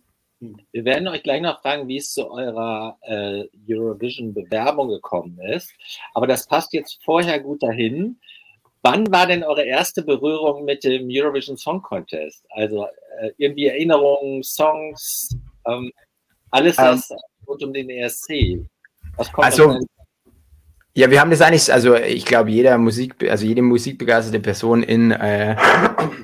[0.73, 5.73] Wir werden euch gleich noch fragen, wie es zu eurer äh, Eurovision-Bewerbung gekommen ist.
[6.14, 8.19] Aber das passt jetzt vorher gut dahin.
[8.83, 12.45] Wann war denn eure erste Berührung mit dem Eurovision Song Contest?
[12.51, 12.87] Also
[13.21, 15.29] äh, irgendwie Erinnerungen, Songs,
[15.67, 15.93] ähm,
[16.51, 18.64] alles das um, rund um den ESC.
[19.17, 19.81] Was kommt also,
[20.94, 25.12] ja, wir haben das eigentlich, also ich glaube, jeder Musik, also jede musikbegeisterte Person in
[25.12, 25.57] äh,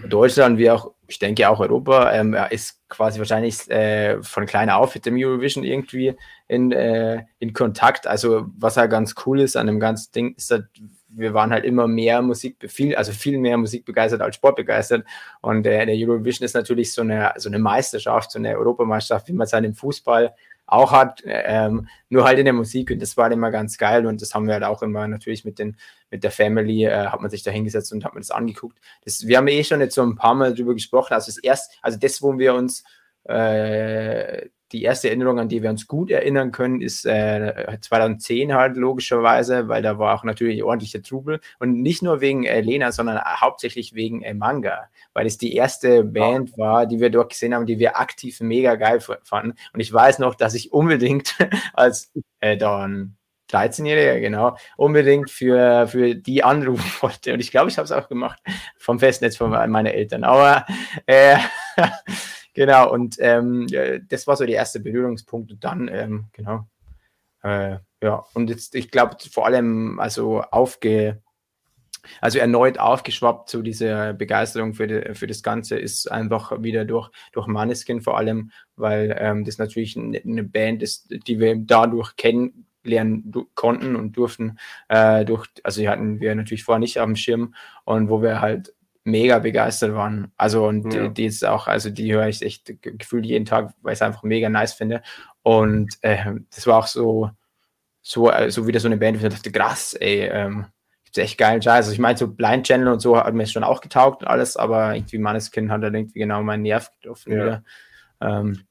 [0.09, 4.95] Deutschland, wie auch, ich denke auch Europa, ähm, ist quasi wahrscheinlich äh, von klein auf
[4.95, 6.15] mit dem Eurovision irgendwie
[6.49, 8.07] in, äh, in Kontakt.
[8.07, 10.67] Also was halt ganz cool ist an dem ganzen Ding, ist halt,
[11.09, 15.07] wir waren halt immer mehr Musik, viel, also viel mehr Musik begeistert als Sport begeistert.
[15.41, 19.35] Und äh, der Eurovision ist natürlich so eine, so eine Meisterschaft, so eine Europameisterschaft, wie
[19.35, 20.35] man es halt im Fußball
[20.67, 24.23] auch hat, ähm, nur halt in der Musik und das war immer ganz geil und
[24.23, 25.77] das haben wir halt auch immer natürlich mit den
[26.11, 28.79] mit der Family äh, hat man sich da hingesetzt und hat man das angeguckt.
[29.05, 31.77] Das, wir haben eh schon jetzt so ein paar Mal drüber gesprochen, also das erste,
[31.83, 32.85] also das, wo wir uns
[33.25, 38.77] äh, die erste Erinnerung, an die wir uns gut erinnern können, ist äh, 2010 halt
[38.77, 43.21] logischerweise, weil da war auch natürlich ordentlicher Trubel und nicht nur wegen äh, Lena, sondern
[43.23, 47.67] hauptsächlich wegen äh, Manga, weil es die erste Band war, die wir dort gesehen haben,
[47.67, 49.55] die wir aktiv mega geil fanden.
[49.73, 51.37] Und ich weiß noch, dass ich unbedingt
[51.75, 53.17] als äh, dann
[53.51, 57.33] 13-Jähriger, genau, unbedingt für, für die anrufen wollte.
[57.35, 58.41] Und ich glaube, ich habe es auch gemacht
[58.79, 60.25] vom Festnetz von meinen Eltern.
[60.25, 60.67] Aber
[61.07, 61.37] äh,
[62.55, 63.67] Genau, und ähm,
[64.09, 65.51] das war so der erste Berührungspunkt.
[65.51, 66.67] Und dann, ähm, genau,
[67.43, 71.21] äh, ja, und jetzt, ich glaube, vor allem, also aufge,
[72.21, 77.11] also erneut aufgeschwappt zu dieser Begeisterung für, die, für das Ganze ist einfach wieder durch,
[77.33, 83.33] durch Maneskin vor allem, weil ähm, das natürlich eine, Band ist, die wir dadurch kennenlernen
[83.55, 87.55] konnten und durften, äh, durch, also die hatten wir natürlich vorher nicht auf dem Schirm
[87.85, 90.33] und wo wir halt mega begeistert waren.
[90.37, 91.09] Also und ja.
[91.09, 94.03] die, die, ist auch, also die höre ich echt gefühlt jeden Tag, weil ich es
[94.03, 95.03] einfach mega nice finde.
[95.43, 97.31] Und äh, das war auch so,
[98.01, 100.67] so, äh, so wieder so eine Band, wo ich dachte, krass, ey, ähm,
[101.05, 101.87] gibt's echt geilen Scheiß.
[101.87, 104.57] Also ich meine, so Blind Channel und so hat mir schon auch getaugt und alles,
[104.57, 107.33] aber irgendwie Manneskin hat da irgendwie genau meinen Nerv getroffen.
[107.33, 107.63] Ja.
[108.21, 108.65] Ähm,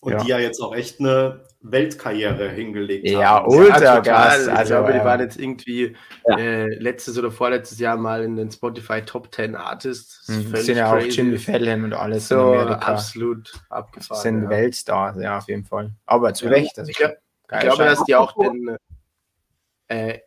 [0.00, 0.18] und ja.
[0.18, 3.54] die ja jetzt auch echt eine Weltkarriere hingelegt ja, haben.
[3.54, 4.48] Ultra ja, krass.
[4.48, 5.96] Also, ich glaube, die waren jetzt irgendwie
[6.26, 6.36] ja.
[6.36, 10.26] äh, letztes oder vorletztes Jahr mal in den Spotify Top 10 Artists.
[10.26, 14.22] Das mhm, sind ja auch Jimmy Fallon und alles so absolut abgefahren.
[14.22, 14.50] Sind ja.
[14.50, 15.92] Weltstars, ja, auf jeden Fall.
[16.06, 16.78] Aber zu Recht.
[16.78, 18.76] Also, ich, glaub, ich glaube, dass die auch den,
[19.88, 20.18] äh,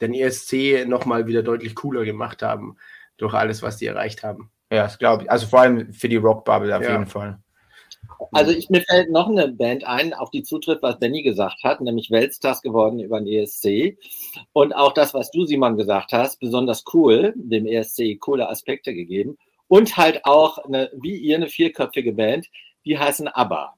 [0.00, 2.76] den ESC nochmal wieder deutlich cooler gemacht haben
[3.16, 4.50] durch alles, was die erreicht haben.
[4.70, 5.30] Ja, das glaube ich.
[5.30, 7.38] Also vor allem für die Rockbubble auf jeden Fall.
[8.30, 11.80] Also ich, mir fällt noch eine Band ein, auf die zutritt, was Danny gesagt hat,
[11.80, 13.98] nämlich Weltstars geworden über den ESC.
[14.52, 19.36] Und auch das, was du, Simon, gesagt hast, besonders cool, dem ESC coole Aspekte gegeben.
[19.68, 22.48] Und halt auch, eine, wie ihr, eine vierköpfige Band,
[22.84, 23.74] die heißen ABBA.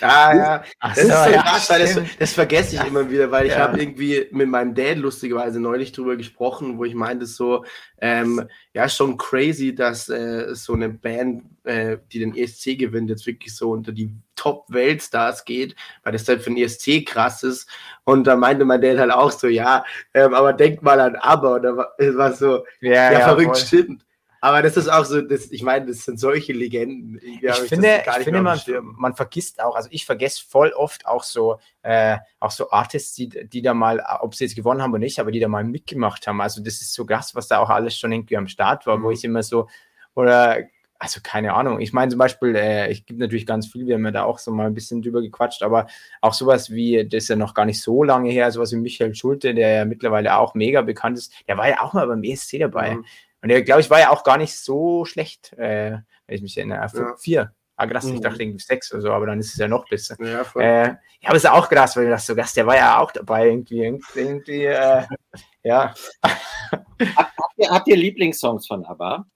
[0.00, 0.64] Ah, ja.
[0.80, 2.86] das so, ist so ja, krass, weil das, das, vergesse ich ja.
[2.86, 3.60] immer wieder, weil ich ja.
[3.60, 7.64] habe irgendwie mit meinem Dad lustigerweise neulich drüber gesprochen, wo ich meinte so,
[7.98, 13.26] ähm, ja, schon crazy, dass äh, so eine Band, äh, die den ESC gewinnt, jetzt
[13.26, 17.68] wirklich so unter die Top-Weltstars geht, weil das halt für den ESC krass ist.
[18.04, 21.54] Und da meinte mein Dad halt auch so, ja, ähm, aber denk mal an ABBA.
[21.56, 23.66] Und da war, war so, ja, verrückt, voll.
[23.66, 24.04] stimmt.
[24.44, 27.18] Aber das ist auch so, das, ich meine, das sind solche Legenden.
[27.22, 31.22] Ich, ich finde, ich finde man, man vergisst auch, also ich vergesse voll oft auch
[31.22, 34.98] so, äh, auch so Artists, die, die da mal, ob sie jetzt gewonnen haben oder
[34.98, 36.42] nicht, aber die da mal mitgemacht haben.
[36.42, 39.04] Also das ist so krass, was da auch alles schon irgendwie am Start war, mhm.
[39.04, 39.66] wo ich immer so,
[40.14, 40.58] oder
[40.98, 41.80] also keine Ahnung.
[41.80, 44.38] Ich meine zum Beispiel, äh, ich gibt natürlich ganz viel, wir haben ja da auch
[44.38, 45.86] so mal ein bisschen drüber gequatscht, aber
[46.20, 49.14] auch sowas wie, das ist ja noch gar nicht so lange her, sowas wie Michael
[49.14, 52.58] Schulte, der ja mittlerweile auch mega bekannt ist, der war ja auch mal beim ESC
[52.58, 52.96] dabei.
[52.96, 53.04] Mhm.
[53.44, 56.56] Und der, glaube ich, war ja auch gar nicht so schlecht, äh, wenn ich mich
[56.56, 56.88] erinnere.
[56.94, 57.14] Ja.
[57.18, 57.52] Vier.
[57.76, 58.14] Ah, krass, mhm.
[58.14, 60.16] ich dachte irgendwie sechs oder so, aber dann ist es ja noch besser.
[60.18, 60.62] Ja, voll.
[60.62, 63.10] Äh, ja aber ist auch krass, weil du dachte so, Gast, der war ja auch
[63.10, 65.02] dabei, irgendwie, irgendwie, äh,
[65.62, 65.92] ja.
[66.22, 69.26] Habt, ihr, habt ihr Lieblingssongs von ABBA?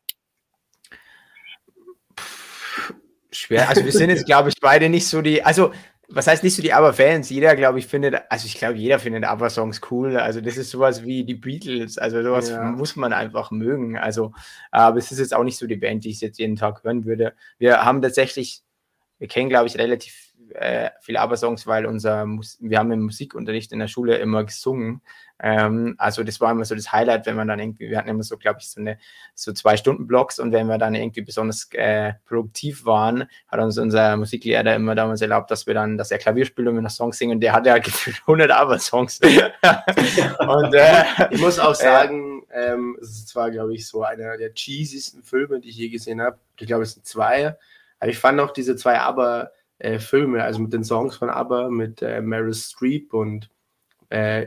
[3.30, 5.70] Schwer, also wir sind jetzt, glaube ich, beide nicht so die, also
[6.10, 7.28] was heißt nicht so die Aber-Fans?
[7.28, 10.16] Jeder, glaube ich, findet, also ich glaube, jeder findet Aber-Songs cool.
[10.16, 11.98] Also das ist sowas wie die Beatles.
[11.98, 12.62] Also sowas ja.
[12.62, 13.98] muss man einfach mögen.
[13.98, 14.32] Also,
[14.70, 17.04] aber es ist jetzt auch nicht so die Band, die ich jetzt jeden Tag hören
[17.04, 17.34] würde.
[17.58, 18.62] Wir haben tatsächlich,
[19.18, 23.72] wir kennen, glaube ich, relativ äh, viele Aber-Songs, weil unser, Mus wir haben im Musikunterricht
[23.72, 25.02] in der Schule immer gesungen.
[25.40, 28.24] Ähm, also das war immer so das Highlight, wenn man dann irgendwie, wir hatten immer
[28.24, 28.98] so, glaube ich, so eine
[29.34, 33.78] so zwei Stunden Blocks und wenn wir dann irgendwie besonders äh, produktiv waren, hat uns
[33.78, 36.90] unser Musiklehrer immer damals erlaubt, dass wir dann, dass er Klavier spielt und wir noch
[36.90, 39.20] Songs singen und der hatte ja gefühlt 100 Aber-Songs.
[40.38, 44.36] und äh, ich muss auch äh, sagen, ähm, es ist zwar, glaube ich, so einer
[44.36, 46.38] der cheesiesten Filme, die ich je gesehen habe.
[46.58, 47.56] Ich glaube, es sind zwei.
[48.00, 51.70] Aber ich fand auch diese zwei Aber äh, Filme, also mit den Songs von ABBA,
[51.70, 53.50] mit äh, Meryl Streep und
[54.10, 54.46] äh,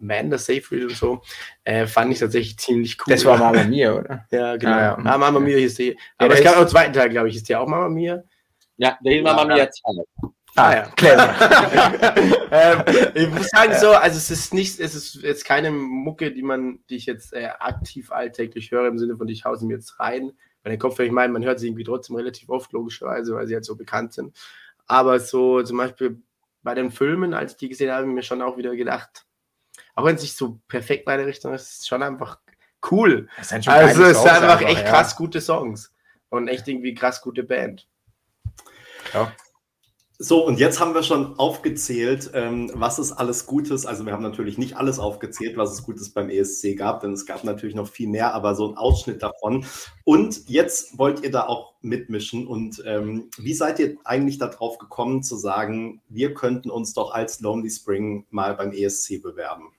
[0.00, 1.22] Amanda Seyfried und so,
[1.64, 3.12] äh, fand ich tatsächlich ziemlich cool.
[3.12, 4.26] Das war Mama Mia, oder?
[4.30, 4.72] ja, genau.
[4.72, 4.98] Ah, ja.
[4.98, 5.98] Ah, Mama Mia hieß die.
[6.18, 8.22] Aber es gab auch einen zweiten Teil, glaube ich, ist die auch Mama Mia?
[8.76, 10.02] Ja, der hieß Mama Mia 2.
[10.56, 11.34] Ah ja, clever.
[12.50, 16.42] ähm, ich muss sagen so, also es ist nicht, es ist jetzt keine Mucke, die
[16.42, 20.00] man, die ich jetzt äh, aktiv alltäglich höre im Sinne von ich hause mir jetzt
[20.00, 20.32] rein.
[20.62, 23.54] Bei den Kopfhörern, ich meine, man hört sie irgendwie trotzdem relativ oft, logischerweise, weil sie
[23.54, 24.36] halt so bekannt sind.
[24.86, 26.20] Aber so zum Beispiel
[26.62, 29.24] bei den Filmen, als ich die gesehen habe, habe ich mir schon auch wieder gedacht,
[30.00, 32.38] auch wenn es nicht so perfekt meine Richtung ist, ist es schon einfach
[32.90, 33.28] cool.
[33.36, 33.54] also
[34.02, 34.90] es ist einfach, einfach echt ja.
[34.90, 35.92] krass gute Songs
[36.30, 37.86] und echt irgendwie krass gute Band.
[39.12, 39.32] Ja.
[40.22, 44.22] So, und jetzt haben wir schon aufgezählt, ähm, was es alles Gutes, also wir haben
[44.22, 47.88] natürlich nicht alles aufgezählt, was es Gutes beim ESC gab, denn es gab natürlich noch
[47.88, 49.64] viel mehr, aber so ein Ausschnitt davon.
[50.04, 52.46] Und jetzt wollt ihr da auch mitmischen.
[52.46, 57.40] Und ähm, wie seid ihr eigentlich darauf gekommen zu sagen, wir könnten uns doch als
[57.40, 59.72] Lonely Spring mal beim ESC bewerben?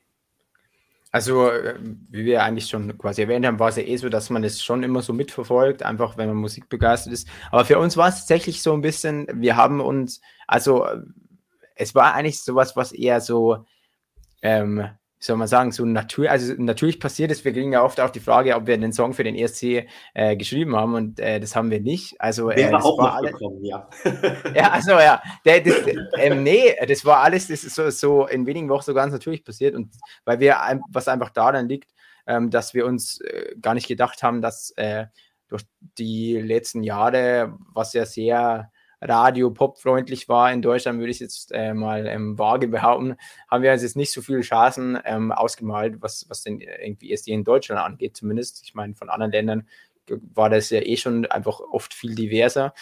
[1.12, 1.76] Also, äh,
[2.10, 4.64] wie wir eigentlich schon quasi erwähnt haben, war es ja eh so, dass man es
[4.64, 7.28] schon immer so mitverfolgt, einfach wenn man Musik begeistert ist.
[7.52, 10.88] Aber für uns war es tatsächlich so ein bisschen, wir haben uns, also
[11.76, 13.66] es war eigentlich sowas, was eher so,
[14.42, 14.88] ähm,
[15.22, 18.10] wie soll man sagen, so natürlich, also natürlich passiert ist, wir kriegen ja oft auch
[18.10, 21.56] die Frage, ob wir einen Song für den ESC äh, geschrieben haben und äh, das
[21.56, 22.20] haben wir nicht.
[22.20, 23.88] Also äh, Wäre auch war alles, ja.
[24.56, 25.76] ja, also ja, der, das,
[26.18, 29.46] ähm, nee, das war alles, das ist so, so in wenigen Wochen so ganz natürlich
[29.46, 29.94] passiert und
[30.26, 30.58] weil wir,
[30.90, 31.92] was einfach daran liegt,
[32.26, 35.06] ähm, dass wir uns äh, gar nicht gedacht haben, dass äh,
[35.50, 35.66] durch
[36.00, 38.72] die letzten Jahre, was ja sehr
[39.02, 43.16] Radio-Pop-freundlich war in Deutschland, würde ich jetzt äh, mal ähm, vage behaupten,
[43.50, 47.28] haben wir uns jetzt nicht so viele Chancen ähm, ausgemalt, was, was denn irgendwie erst
[47.28, 48.62] in Deutschland angeht, zumindest.
[48.64, 49.68] Ich meine, von anderen Ländern
[50.34, 52.74] war das ja eh schon einfach oft viel diverser.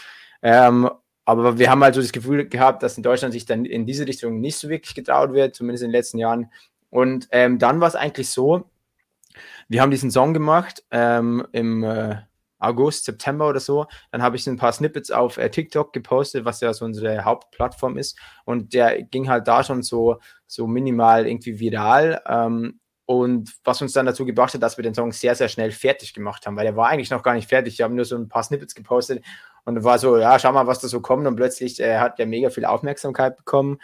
[0.42, 0.90] Ähm,
[1.26, 4.08] aber wir haben halt so das Gefühl gehabt, dass in Deutschland sich dann in diese
[4.08, 6.52] Richtung nicht so wirklich getraut wird, zumindest in den letzten Jahren.
[6.90, 8.70] Und ähm, dann war es eigentlich so,
[9.68, 12.16] wir haben diesen Song gemacht ähm, im, äh,
[12.60, 13.88] August, September oder so.
[14.12, 17.98] Dann habe ich ein paar Snippets auf äh, TikTok gepostet, was ja so unsere Hauptplattform
[17.98, 18.18] ist.
[18.46, 22.22] Und der ging halt da schon so, so minimal irgendwie viral.
[22.28, 25.72] Ähm, und was uns dann dazu gebracht hat, dass wir den Song sehr, sehr schnell
[25.72, 27.80] fertig gemacht haben, weil der war eigentlich noch gar nicht fertig.
[27.80, 29.26] Wir haben nur so ein paar Snippets gepostet
[29.66, 31.26] und war so, ja, schau mal, was da so kommt.
[31.26, 33.80] Und plötzlich äh, hat der mega viel Aufmerksamkeit bekommen.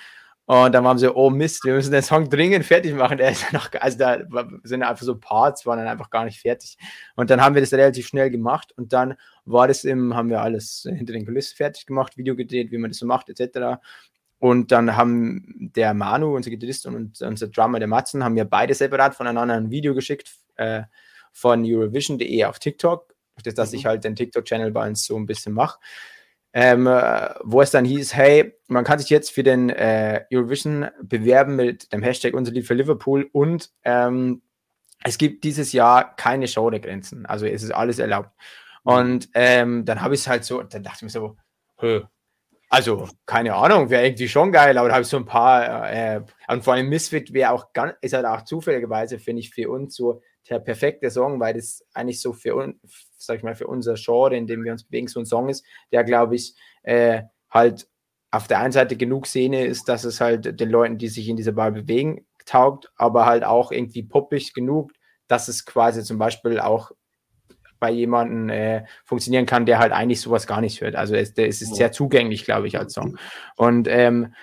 [0.48, 3.18] Und dann waren so, oh Mist, wir müssen den Song dringend fertig machen.
[3.18, 4.20] Der ist ja noch, also da
[4.64, 6.78] sind einfach so Parts, waren dann einfach gar nicht fertig.
[7.16, 10.42] Und dann haben wir das relativ schnell gemacht und dann war das im, haben wir
[10.42, 13.82] alles hinter den Kulissen fertig gemacht, Video gedreht, wie man das so macht, etc.
[14.38, 18.76] Und dann haben der Manu, unser Gitarrist und unser Drummer, der Matzen, haben mir beide
[18.76, 20.84] separat voneinander ein Video geschickt äh,
[21.32, 23.78] von Eurovision.de auf TikTok, das, dass mhm.
[23.80, 25.80] ich halt den TikTok-Channel bei uns so ein bisschen mache
[26.58, 31.58] ähm, wo es dann hieß, hey, man kann sich jetzt für den äh, Eurovision bewerben
[31.58, 34.42] mit dem Hashtag unser Lied für Liverpool und ähm,
[35.04, 38.30] es gibt dieses Jahr keine Genregrenzen, also es ist alles erlaubt.
[38.84, 41.36] Und ähm, dann habe ich es halt so, dann dachte ich mir so,
[41.78, 42.04] Hö,
[42.70, 46.22] also keine Ahnung, wäre irgendwie schon geil, aber da habe ich so ein paar, äh,
[46.48, 49.96] und vor allem Misfit wäre auch ganz, ist halt auch zufälligerweise, finde ich, für uns
[49.96, 52.76] so der perfekte Song, weil das eigentlich so für uns,
[53.26, 55.66] sag ich mal, für unser Genre, in dem wir uns bewegen, so ein Song ist,
[55.92, 57.88] der, glaube ich, äh, halt
[58.32, 61.38] auf der einen Seite genug Szene ist, dass es halt den Leuten, die sich in
[61.38, 64.92] dieser Bar bewegen, taugt, aber halt auch irgendwie poppig genug,
[65.28, 66.92] dass es quasi zum Beispiel auch
[67.80, 70.96] bei jemandem äh, funktionieren kann, der halt eigentlich sowas gar nicht hört.
[70.96, 73.18] Also es, es ist sehr zugänglich, glaube ich, als Song.
[73.58, 74.34] Und ähm,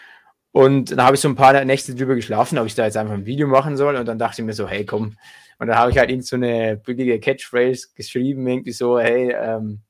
[0.52, 3.14] und dann habe ich so ein paar Nächte drüber geschlafen, ob ich da jetzt einfach
[3.14, 3.96] ein Video machen soll.
[3.96, 5.16] Und dann dachte ich mir so, hey, komm,
[5.58, 9.82] und dann habe ich halt irgend so eine billige Catchphrase geschrieben, irgendwie so, hey, ähm,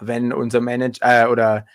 [0.00, 1.66] wenn unser Manager äh, oder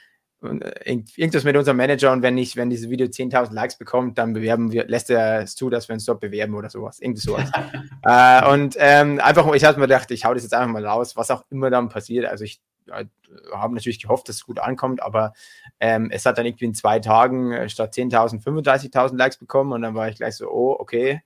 [0.43, 4.33] äh, irgendwas mit unserem Manager und wenn nicht, wenn dieses Video 10.000 Likes bekommt, dann
[4.33, 6.99] bewerben wir, lässt er es zu, dass wir uns dort bewerben oder sowas.
[6.99, 7.49] Irgendwie sowas.
[8.03, 11.15] äh, und ähm, einfach, ich habe mir gedacht, ich hau das jetzt einfach mal raus,
[11.15, 12.25] was auch immer dann passiert.
[12.25, 13.05] Also ich äh,
[13.53, 15.33] habe natürlich gehofft, dass es gut ankommt, aber
[15.79, 19.81] ähm, es hat dann irgendwie in zwei Tagen äh, statt 10.000 35.000 Likes bekommen und
[19.81, 21.21] dann war ich gleich so, oh, okay,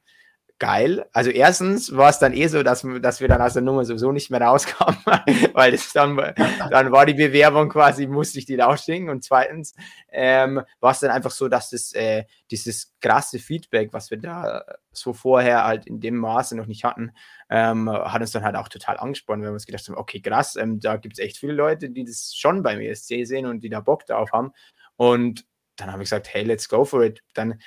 [0.59, 1.05] geil.
[1.13, 4.11] Also erstens war es dann eh so, dass, dass wir dann aus der Nummer sowieso
[4.11, 4.97] nicht mehr rauskamen,
[5.53, 9.09] weil das dann, dann war die Bewerbung quasi, musste ich die rausschicken.
[9.09, 9.75] Und zweitens
[10.11, 14.63] ähm, war es dann einfach so, dass das, äh, dieses krasse Feedback, was wir da
[14.91, 17.11] so vorher halt in dem Maße noch nicht hatten,
[17.49, 20.55] ähm, hat uns dann halt auch total angesprochen, wenn wir uns gedacht haben, okay, krass,
[20.55, 23.69] ähm, da gibt es echt viele Leute, die das schon beim ESC sehen und die
[23.69, 24.51] da Bock drauf haben.
[24.95, 25.45] Und
[25.77, 27.21] dann habe ich gesagt, hey, let's go for it.
[27.33, 27.59] Dann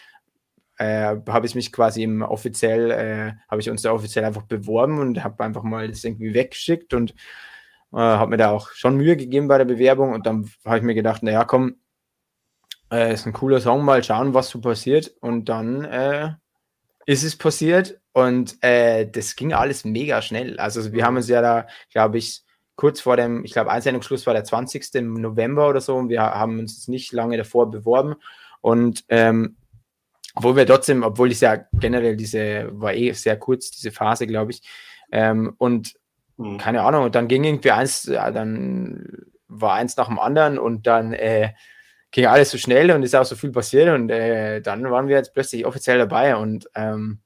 [0.81, 4.99] äh, habe ich mich quasi im offiziell, äh, habe ich uns da offiziell einfach beworben
[4.99, 7.11] und habe einfach mal das irgendwie weggeschickt und
[7.93, 10.83] äh, habe mir da auch schon Mühe gegeben bei der Bewerbung und dann habe ich
[10.83, 11.77] mir gedacht, naja, komm,
[12.91, 16.31] äh, ist ein cooler Song, mal schauen, was so passiert und dann äh,
[17.05, 20.59] ist es passiert und äh, das ging alles mega schnell.
[20.59, 22.43] Also wir haben uns ja da, glaube ich,
[22.77, 25.03] kurz vor dem, ich glaube, Einsendungsschluss war der 20.
[25.03, 28.15] November oder so und wir haben uns nicht lange davor beworben
[28.63, 29.57] und ähm,
[30.35, 34.53] obwohl wir trotzdem, obwohl ich ja generell diese, war eh sehr kurz, diese Phase, glaube
[34.53, 34.63] ich.
[35.13, 35.95] Ähm, und
[36.37, 36.59] mhm.
[36.59, 40.87] keine Ahnung, und dann ging irgendwie eins, ja, dann war eins nach dem anderen und
[40.87, 41.53] dann äh,
[42.13, 45.17] ging alles so schnell und ist auch so viel passiert und äh, dann waren wir
[45.17, 47.21] jetzt plötzlich offiziell dabei und ähm,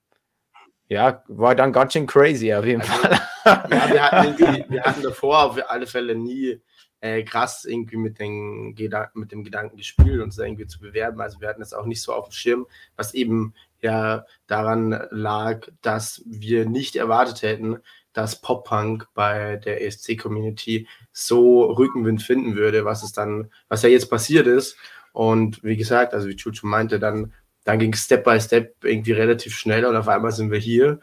[0.88, 3.20] ja, war dann ganz schön crazy auf jeden also, Fall.
[3.44, 4.38] Ja, wir hatten,
[4.68, 6.60] wir hatten davor auf alle Fälle nie
[7.04, 8.74] äh, krass irgendwie mit, den
[9.12, 11.20] mit dem Gedanken gespielt, uns irgendwie zu bewerben.
[11.20, 15.68] Also wir hatten es auch nicht so auf dem Schirm, was eben ja daran lag,
[15.82, 17.76] dass wir nicht erwartet hätten,
[18.14, 24.08] dass Pop-Punk bei der ESC-Community so Rückenwind finden würde, was es dann, was ja jetzt
[24.08, 24.78] passiert ist.
[25.12, 29.12] Und wie gesagt, also wie Chuchu meinte, dann, dann ging es Step by Step irgendwie
[29.12, 31.00] relativ schnell und auf einmal sind wir hier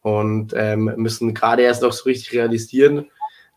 [0.00, 3.10] und ähm, müssen gerade erst noch so richtig realisieren,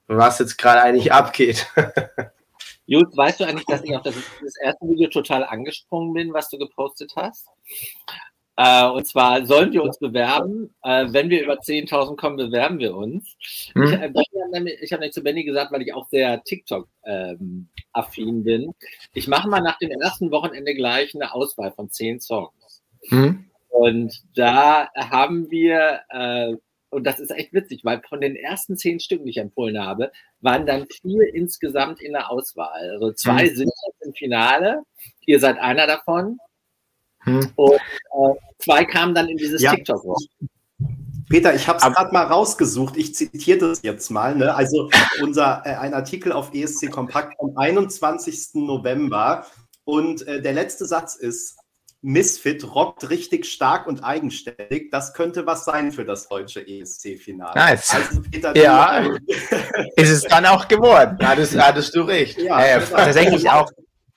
[0.07, 1.67] was jetzt gerade eigentlich abgeht.
[2.87, 6.49] Jules, weißt du eigentlich, dass ich auf das, das, erste Video total angesprungen bin, was
[6.49, 7.47] du gepostet hast?
[8.57, 10.73] Äh, und zwar sollen wir uns bewerben.
[10.83, 13.35] Äh, wenn wir über 10.000 kommen, bewerben wir uns.
[13.73, 13.83] Hm.
[13.83, 14.11] Ich, äh,
[14.81, 18.71] ich habe nämlich zu Benny gesagt, weil ich auch sehr TikTok-affin ähm, bin.
[19.13, 22.83] Ich mache mal nach dem ersten Wochenende gleich eine Auswahl von 10 Songs.
[23.09, 23.49] Hm.
[23.69, 26.55] Und da haben wir äh,
[26.95, 30.13] und das ist echt witzig, weil von den ersten zehn Stücken, die ich empfohlen habe,
[30.39, 32.89] waren dann vier insgesamt in der Auswahl.
[32.93, 33.55] Also zwei hm.
[33.55, 34.81] sind jetzt im Finale.
[35.25, 36.37] Ihr seid einer davon.
[37.23, 37.51] Hm.
[37.55, 39.75] Und äh, zwei kamen dann in dieses ja.
[39.75, 40.03] TikTok.
[40.05, 40.23] -Rock.
[41.27, 42.95] Peter, ich habe es gerade mal rausgesucht.
[42.95, 44.33] Ich zitiere das jetzt mal.
[44.33, 44.55] Ne?
[44.55, 44.89] Also
[45.21, 48.51] unser äh, ein Artikel auf ESC Kompakt vom 21.
[48.53, 49.45] November.
[49.83, 51.57] Und äh, der letzte Satz ist:
[52.05, 54.91] Misfit rockt richtig stark und eigenständig.
[54.91, 57.55] Das könnte was sein für das deutsche ESC-Finale.
[57.55, 57.95] Nice.
[57.95, 58.21] Also,
[58.53, 58.99] ja,
[59.95, 61.17] ist es dann auch geworden.
[61.19, 62.39] Hattest, hattest du recht.
[62.39, 63.71] Ja, ja tatsächlich auch.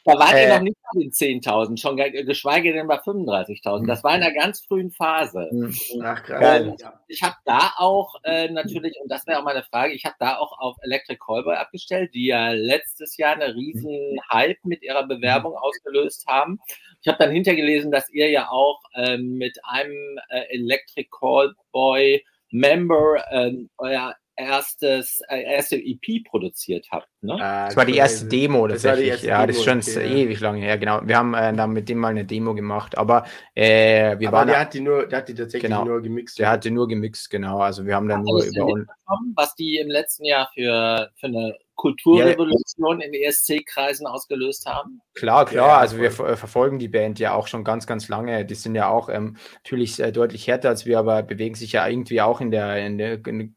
[0.04, 1.10] Da waren äh, die noch nicht bei den
[1.42, 3.86] 10.000, schon geschweige denn bei 35.000.
[3.86, 5.48] Das war in einer ganz frühen Phase.
[5.50, 5.74] Hm.
[6.02, 6.62] Ach, krass.
[7.08, 10.36] Ich habe da auch äh, natürlich, und das wäre auch meine Frage, ich habe da
[10.36, 15.54] auch auf Electric Callboy abgestellt, die ja letztes Jahr eine riesen Hype mit ihrer Bewerbung
[15.54, 16.58] ausgelöst haben.
[17.00, 23.24] Ich habe dann hintergelesen, dass ihr ja auch äh, mit einem äh, Electric Callboy Member
[23.30, 27.08] äh, euer erstes, äh, erste EP produziert habt.
[27.20, 27.34] Ne?
[27.34, 29.10] Ah, das war die erste Demo das tatsächlich.
[29.10, 31.00] Erste ja, Demo, das ist schon okay, ewig lang her, genau.
[31.04, 34.48] Wir haben äh, dann mit dem mal eine Demo gemacht, aber äh, wir aber waren.
[34.48, 36.38] Der hat die nur, der hat die tatsächlich genau, nur gemixt.
[36.38, 37.58] Der hatte nur gemixt, genau.
[37.58, 38.86] Also wir haben dann nur über.
[39.34, 43.06] Was die im letzten Jahr für, für eine Kulturrevolution ja.
[43.06, 45.00] in ESC-Kreisen ausgelöst haben?
[45.14, 45.68] Klar, klar.
[45.68, 48.44] Ja, also wir ver verfolgen die Band ja auch schon ganz, ganz lange.
[48.44, 51.88] Die sind ja auch ähm, natürlich äh, deutlich härter als wir, aber bewegen sich ja
[51.88, 53.56] irgendwie auch in der, in der in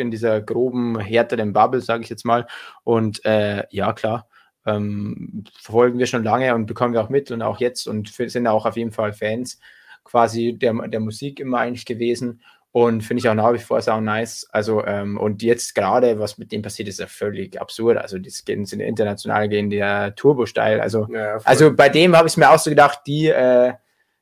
[0.00, 2.46] in dieser groben, härteren Bubble, sage ich jetzt mal.
[2.84, 4.28] Und äh, ja, klar,
[4.66, 8.46] ähm, verfolgen wir schon lange und bekommen wir auch mit und auch jetzt und sind
[8.46, 9.58] auch auf jeden Fall Fans
[10.04, 12.42] quasi der, der Musik immer eigentlich gewesen.
[12.72, 14.46] Und finde ich auch nach wie vor sau nice.
[14.52, 17.98] Also, ähm, und jetzt gerade, was mit dem passiert, ist ja völlig absurd.
[17.98, 20.80] Also, die gehen sind international gehen der Turbo steil.
[20.80, 23.72] Also, ja, also bei dem habe ich mir auch so gedacht, die, äh,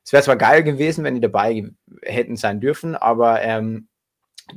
[0.03, 1.69] es wäre zwar geil gewesen, wenn die dabei
[2.01, 3.87] hätten sein dürfen, aber ähm,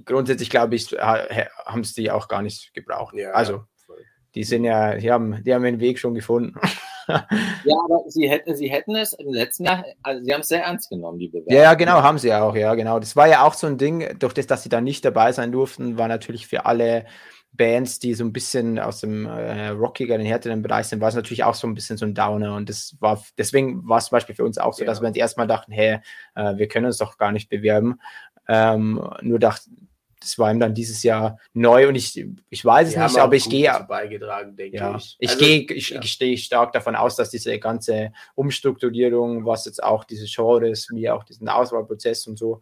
[0.04, 3.14] grundsätzlich glaube ich, haben es die auch gar nicht gebraucht.
[3.14, 3.64] Ja, also,
[4.34, 6.58] die sind ja, die haben, die haben den Weg schon gefunden.
[7.08, 10.64] ja, aber sie hätten, sie hätten es im letzten Jahr, also sie haben es sehr
[10.64, 11.54] ernst genommen, die Bewerbung.
[11.54, 12.98] Ja, genau, haben sie auch, ja, genau.
[12.98, 15.52] Das war ja auch so ein Ding, durch das, dass sie da nicht dabei sein
[15.52, 17.04] durften, war natürlich für alle
[17.54, 21.44] Bands, die so ein bisschen aus dem äh, rockigeren, härteren Bereich sind, war es natürlich
[21.44, 22.54] auch so ein bisschen so ein Downer.
[22.54, 24.86] Und das war, deswegen war es zum Beispiel für uns auch so, ja.
[24.86, 26.00] dass wir uns erstmal dachten, hey,
[26.34, 28.00] äh, wir können uns doch gar nicht bewerben.
[28.48, 29.88] Ähm, nur dachten,
[30.22, 33.48] das war ihm dann dieses Jahr neu und ich, ich weiß es nicht, aber ich
[33.48, 33.84] gehe.
[33.88, 35.16] beigetragen, denke ja, ich.
[35.18, 36.00] Ich also, gehe, ich, ja.
[36.00, 41.10] ich stehe stark davon aus, dass diese ganze Umstrukturierung, was jetzt auch diese Genres, wie
[41.10, 42.60] auch diesen Auswahlprozess und so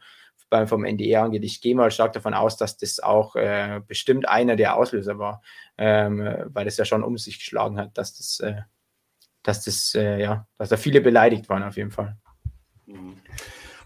[0.48, 4.28] beim vom NDR angeht, ich gehe mal stark davon aus, dass das auch äh, bestimmt
[4.28, 5.42] einer der Auslöser war,
[5.78, 8.62] ähm, weil es ja schon um sich geschlagen hat, dass das, äh,
[9.44, 12.16] dass das, äh, ja, dass da viele beleidigt waren auf jeden Fall.
[12.86, 13.16] Mhm.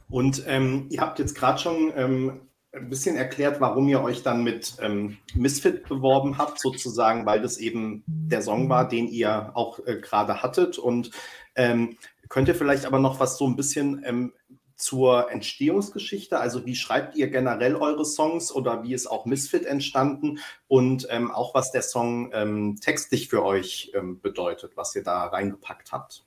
[0.09, 2.41] Und ähm, ihr habt jetzt gerade schon ähm,
[2.73, 7.59] ein bisschen erklärt, warum ihr euch dann mit ähm, Misfit beworben habt, sozusagen, weil das
[7.59, 10.79] eben der Song war, den ihr auch äh, gerade hattet.
[10.79, 11.11] Und
[11.55, 11.97] ähm,
[12.29, 14.33] könnt ihr vielleicht aber noch was so ein bisschen ähm,
[14.77, 20.41] zur Entstehungsgeschichte, also wie schreibt ihr generell eure Songs oder wie ist auch Misfit entstanden
[20.67, 25.27] und ähm, auch was der Song ähm, textlich für euch ähm, bedeutet, was ihr da
[25.27, 26.25] reingepackt habt?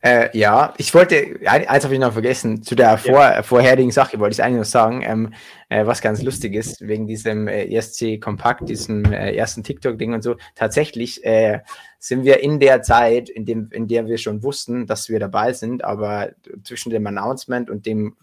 [0.00, 3.42] Äh, ja, ich wollte, eins habe ich noch vergessen, zu der vor, ja.
[3.42, 5.34] vorherigen Sache wollte ich eigentlich noch sagen, ähm,
[5.70, 10.22] äh, was ganz lustig ist, wegen diesem äh, ESC Kompakt, diesem äh, ersten TikTok-Ding und
[10.22, 10.36] so.
[10.54, 11.60] Tatsächlich äh,
[11.98, 15.54] sind wir in der Zeit, in, dem, in der wir schon wussten, dass wir dabei
[15.54, 18.14] sind, aber zwischen dem Announcement und dem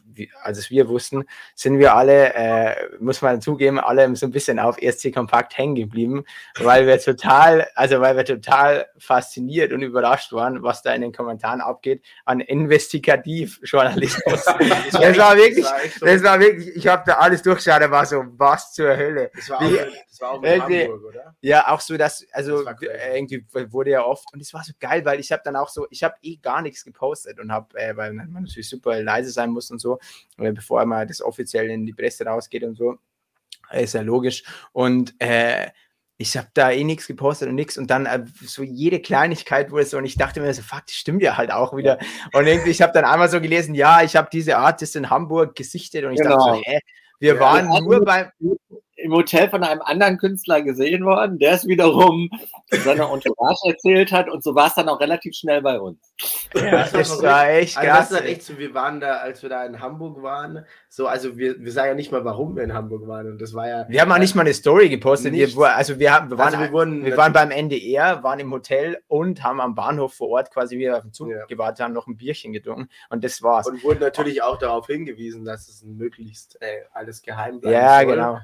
[0.43, 1.23] als wir wussten,
[1.55, 5.75] sind wir alle, äh, muss man zugeben, alle so ein bisschen auf ESC Kompakt hängen
[5.75, 6.23] geblieben,
[6.59, 11.11] weil wir total, also weil wir total fasziniert und überrascht waren, was da in den
[11.11, 14.45] Kommentaren abgeht an Investigativjournalismus.
[14.45, 15.65] das war wirklich,
[15.99, 19.31] das war wirklich, ich habe da alles durchgeschaut, da war so, was zur Hölle.
[19.35, 19.77] Das war auch, Wie,
[20.09, 21.35] das war auch in Hamburg, oder?
[21.41, 22.75] Ja, auch so, dass, also das
[23.13, 25.87] irgendwie wurde ja oft, und es war so geil, weil ich habe dann auch so,
[25.89, 29.51] ich habe eh gar nichts gepostet und habe, äh, weil man natürlich super leise sein
[29.51, 29.99] muss und so,
[30.37, 32.97] bevor mal das offiziell in die Presse rausgeht und so.
[33.71, 34.43] Ist ja logisch.
[34.73, 35.67] Und äh,
[36.21, 39.85] ich habe da eh nichts gepostet und nichts und dann äh, so jede Kleinigkeit wurde
[39.85, 41.97] so und ich dachte mir so, fuck, das stimmt ja halt auch wieder.
[42.33, 45.55] Und irgendwie, ich habe dann einmal so gelesen, ja, ich habe diese Artist in Hamburg
[45.55, 46.37] gesichtet und ich genau.
[46.37, 46.79] dachte so, hä,
[47.19, 48.31] wir ja, waren nur beim
[49.03, 52.29] im Hotel von einem anderen Künstler gesehen worden, der es wiederum
[52.69, 55.99] seiner Entourage erzählt hat und so war es dann auch relativ schnell bei uns.
[56.55, 58.09] Ja, das war echt also krass.
[58.09, 61.37] Das ist echt so, wir waren da, als wir da in Hamburg waren, so, also
[61.37, 63.85] wir, wir sagen ja nicht mal, warum wir in Hamburg waren und das war ja...
[63.89, 66.59] Wir haben auch nicht mal eine Story gepostet, wir, also wir, haben, wir, waren, also
[66.59, 70.51] wir, wurden, wir waren beim NDR, waren im Hotel und haben am Bahnhof vor Ort
[70.51, 71.45] quasi wieder auf den Zug ja.
[71.45, 73.67] gewartet, haben noch ein Bierchen getrunken und das war's.
[73.67, 77.75] Und wurden natürlich auch darauf hingewiesen, dass es möglichst äh, alles geheim bleibt.
[77.75, 78.07] Ja, soll.
[78.07, 78.39] genau.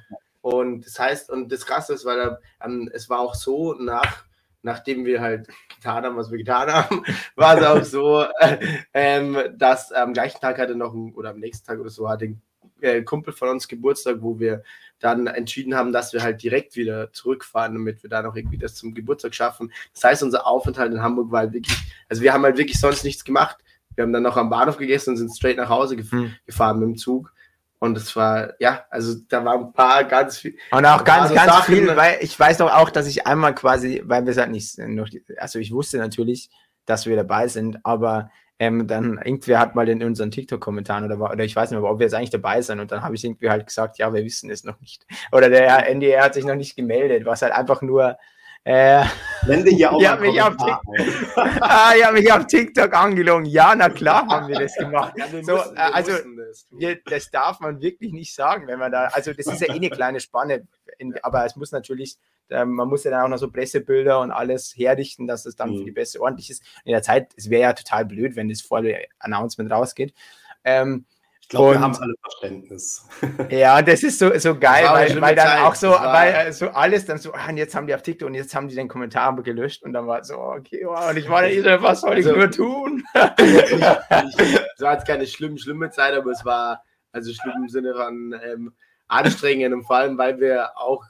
[0.47, 4.23] Und das heißt, und das Krasse ist, weil ähm, es war auch so, nach,
[4.61, 7.03] nachdem wir halt getan haben, was wir getan haben,
[7.35, 8.57] war es auch so, äh,
[8.93, 12.25] ähm, dass am gleichen Tag hatte noch, ein, oder am nächsten Tag oder so, hatte
[12.27, 12.41] ein
[12.79, 14.63] äh, Kumpel von uns Geburtstag, wo wir
[14.99, 18.75] dann entschieden haben, dass wir halt direkt wieder zurückfahren, damit wir da noch irgendwie das
[18.75, 19.73] zum Geburtstag schaffen.
[19.93, 21.77] Das heißt, unser Aufenthalt in Hamburg war halt wirklich,
[22.07, 23.57] also wir haben halt wirklich sonst nichts gemacht
[23.97, 26.35] wir haben dann noch am Bahnhof gegessen und sind straight nach Hause gef mhm.
[26.45, 27.33] gefahren mit dem Zug.
[27.79, 30.57] Und es war, ja, also da waren ein paar ganz viel.
[30.71, 34.01] Und auch ganz, ganz Sachen, viel, weil ich weiß doch auch, dass ich einmal quasi,
[34.05, 35.07] weil wir es halt nicht noch,
[35.37, 36.49] also ich wusste natürlich,
[36.85, 41.43] dass wir dabei sind, aber ähm, dann irgendwer hat mal in unseren TikTok-Kommentaren oder, oder
[41.43, 43.49] ich weiß nicht mehr, ob wir jetzt eigentlich dabei sind und dann habe ich irgendwie
[43.49, 45.05] halt gesagt, ja, wir wissen es noch nicht.
[45.31, 48.17] Oder der NDR hat sich noch nicht gemeldet, was halt einfach nur
[48.67, 49.05] äh,
[49.45, 50.55] Blende hier auch ich habe mich, auf
[51.61, 53.45] ah, hab mich auf TikTok angelogen.
[53.45, 55.13] Ja, na klar haben wir das gemacht.
[55.17, 58.77] Ja, wir so, müssen, wir also, das, wir, das darf man wirklich nicht sagen, wenn
[58.77, 62.17] man da, also das ist ja eh eine kleine Spanne, in, aber es muss natürlich,
[62.49, 65.71] äh, man muss ja dann auch noch so Pressebilder und alles herrichten, dass es dann
[65.71, 65.77] mhm.
[65.79, 66.61] für die Beste ordentlich ist.
[66.83, 70.13] In der Zeit, es wäre ja total blöd, wenn das vor der Announcement rausgeht.
[70.65, 71.05] Ähm,
[71.47, 73.07] ich glaube, wir haben alle Verständnis.
[73.49, 75.61] Ja, das ist so, so geil, weil, weil dann Zeit.
[75.61, 78.27] auch so, weil äh, so alles dann so, ah, und jetzt haben die auf TikTok
[78.27, 81.29] und jetzt haben die den Kommentar gelöscht und dann war so, okay, wow, und ich
[81.29, 83.01] war da so, was soll also, ich nur tun?
[83.13, 86.83] es war jetzt keine schlimm, schlimme Zeit, aber es war
[87.13, 88.73] also schlimm im Sinne von ähm,
[89.07, 91.05] anstrengend und vor allem, weil wir auch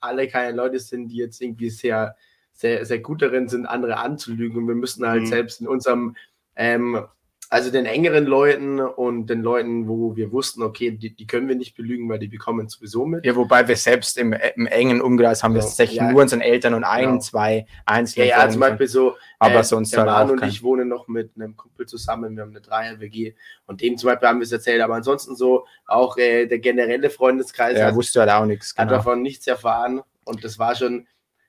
[0.00, 2.16] alle keine Leute sind, die jetzt irgendwie sehr,
[2.54, 5.26] sehr, sehr gut darin sind, andere anzulügen und wir müssen halt mhm.
[5.26, 6.16] selbst in unserem
[6.54, 7.06] ähm,
[7.48, 11.54] also den engeren Leuten und den Leuten, wo wir wussten, okay, die, die können wir
[11.54, 13.24] nicht belügen, weil die bekommen sowieso mit.
[13.24, 16.40] Ja, wobei wir selbst im, im engen Umkreis haben wir so, tatsächlich ja, nur unseren
[16.40, 17.18] Eltern und ein, genau.
[17.20, 18.26] zwei Einzelne.
[18.26, 21.32] Ja, ja, zum Beispiel so, aber äh, sonst der halt und ich wohnen noch mit
[21.36, 23.34] einem Kumpel zusammen, wir haben eine Dreier-WG
[23.66, 27.10] und dem zum Beispiel haben wir es erzählt, aber ansonsten so auch äh, der generelle
[27.10, 28.90] Freundeskreis ja, hat, wusste halt auch nichts, genau.
[28.90, 31.06] hat davon nichts erfahren und das war schon,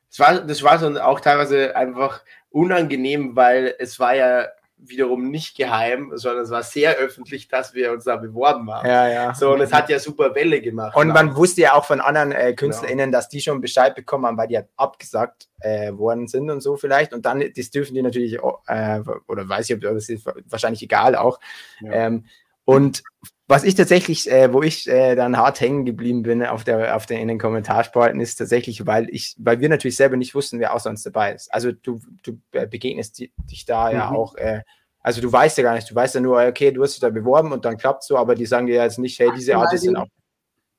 [0.09, 4.47] das war, das war schon auch teilweise einfach unangenehm, weil es war ja
[4.77, 8.87] wiederum nicht geheim, sondern es war sehr öffentlich, dass wir uns da beworben haben.
[8.87, 9.33] Ja, ja.
[9.33, 10.95] So, und es hat ja super Welle gemacht.
[10.95, 13.17] Und man wusste ja auch von anderen äh, KünstlerInnen, genau.
[13.17, 16.77] dass die schon Bescheid bekommen haben, weil die halt abgesagt äh, worden sind und so
[16.77, 17.13] vielleicht.
[17.13, 18.35] Und dann, das dürfen die natürlich,
[18.67, 21.39] äh, oder weiß ich, ob das ist wahrscheinlich egal auch.
[21.81, 21.91] Ja.
[21.93, 22.25] Ähm,
[22.67, 23.01] und
[23.47, 27.05] was ich tatsächlich, äh, wo ich äh, dann hart hängen geblieben bin auf der, auf
[27.05, 30.75] den, in den Kommentarspalten, ist tatsächlich, weil ich, weil wir natürlich selber nicht wussten, wer
[30.75, 31.53] außer uns dabei ist.
[31.53, 33.95] Also du, du äh, begegnest dich da mhm.
[33.95, 34.63] ja auch, äh,
[34.99, 37.09] also du weißt ja gar nicht, du weißt ja nur, okay, du hast dich da
[37.09, 39.95] beworben und dann klappt so, aber die sagen dir jetzt nicht, hey, diese Artists sind
[39.95, 40.07] auch.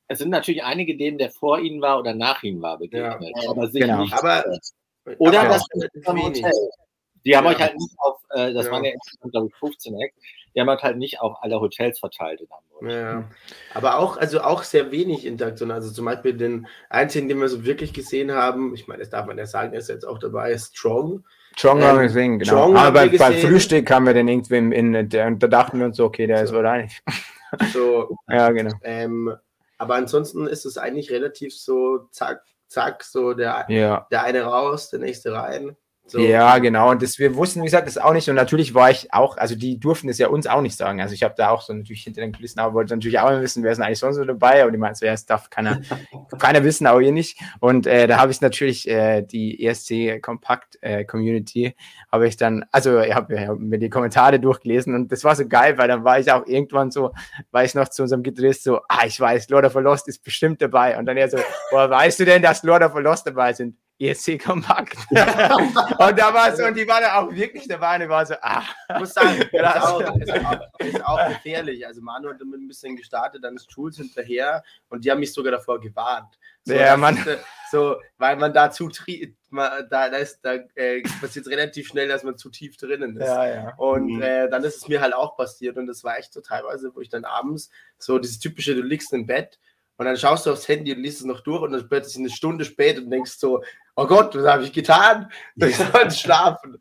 [0.09, 3.31] Es sind natürlich einige, denen der vor ihnen war oder nach ihnen war begegnet.
[3.43, 3.51] Ja.
[3.51, 4.03] Aber sicher genau.
[4.03, 4.13] nicht.
[4.13, 4.45] Aber,
[5.17, 5.65] oder aber das
[6.07, 6.53] Hotel.
[7.25, 7.51] Die haben ja.
[7.51, 8.73] euch halt nicht auf, äh, das ja.
[8.73, 8.93] waren ja
[9.31, 10.15] glaube ich, 15 Eck,
[10.55, 12.93] die haben halt, halt nicht auf alle Hotels verteilt in Hamburg.
[12.93, 13.25] Ja.
[13.75, 15.71] Aber auch, also auch sehr wenig Interaktion.
[15.71, 19.27] Also zum Beispiel den einzigen, den wir so wirklich gesehen haben, ich meine, das darf
[19.27, 21.25] man ja sagen, er ist jetzt auch dabei, Strong.
[21.57, 22.51] Strong ähm, haben wir gesehen, genau.
[22.51, 25.79] Strong Aber beim, beim Frühstück haben wir den irgendwie in, in der, und da dachten
[25.79, 26.45] wir uns so, okay, der so.
[26.45, 27.01] ist wohl eigentlich.
[27.73, 28.75] So, ja, genau.
[28.83, 29.35] Ähm,
[29.79, 34.07] aber ansonsten ist es eigentlich relativ so, zack, zack, so der, ja.
[34.11, 35.77] der eine raus, der nächste rein.
[36.11, 36.19] So.
[36.21, 36.91] Ja, genau.
[36.91, 38.29] Und das, wir wussten, wie gesagt, das auch nicht.
[38.31, 41.03] Und natürlich war ich auch, also die durften es ja uns auch nicht sagen.
[41.03, 43.63] Also ich habe da auch so natürlich hinter den Kulissen, aber wollte natürlich auch wissen,
[43.63, 44.63] wer ist denn eigentlich sonst so dabei.
[44.63, 45.83] Aber die meinten, wer es darf keiner,
[46.39, 47.39] keiner wissen, auch ihr nicht.
[47.61, 51.77] Und äh, da habe ich natürlich äh, die ESC Kompakt äh, Community,
[52.11, 55.47] habe ich dann, also ich habe hab mir die Kommentare durchgelesen und das war so
[55.47, 57.13] geil, weil dann war ich auch irgendwann so,
[57.51, 60.25] war ich noch zu unserem Gitarrist so, ah, ich weiß, Lord of the Lost ist
[60.25, 60.99] bestimmt dabei.
[60.99, 61.39] Und dann er so,
[61.71, 63.77] woher weißt du denn, dass Lord of the Lost dabei sind?
[64.01, 64.97] ESC kompakt.
[65.11, 68.63] und da war es, und die waren auch wirklich dabei und ich war so, ah.
[68.91, 71.87] Ich muss sagen, das ist auch, ist, auch, ist auch gefährlich.
[71.87, 75.33] Also Manu hat damit ein bisschen gestartet, dann ist Jules hinterher und die haben mich
[75.33, 76.39] sogar davor gewarnt.
[76.65, 77.17] So, ja, man.
[77.17, 77.39] Ist,
[77.71, 78.89] so, weil man da zu
[79.51, 83.27] da, da, ist, da äh, passiert es relativ schnell, dass man zu tief drinnen ist.
[83.27, 83.75] Ja, ja.
[83.77, 84.23] Und mhm.
[84.23, 87.01] äh, dann ist es mir halt auch passiert und das war echt so teilweise, wo
[87.01, 89.59] ich dann abends so dieses typische, du liegst im Bett
[89.99, 92.31] und dann schaust du aufs Handy und liest es noch durch und dann plötzlich eine
[92.31, 93.63] Stunde später und denkst so,
[93.97, 95.31] oh Gott, was habe ich getan?
[95.57, 96.81] Ich soll schlafen.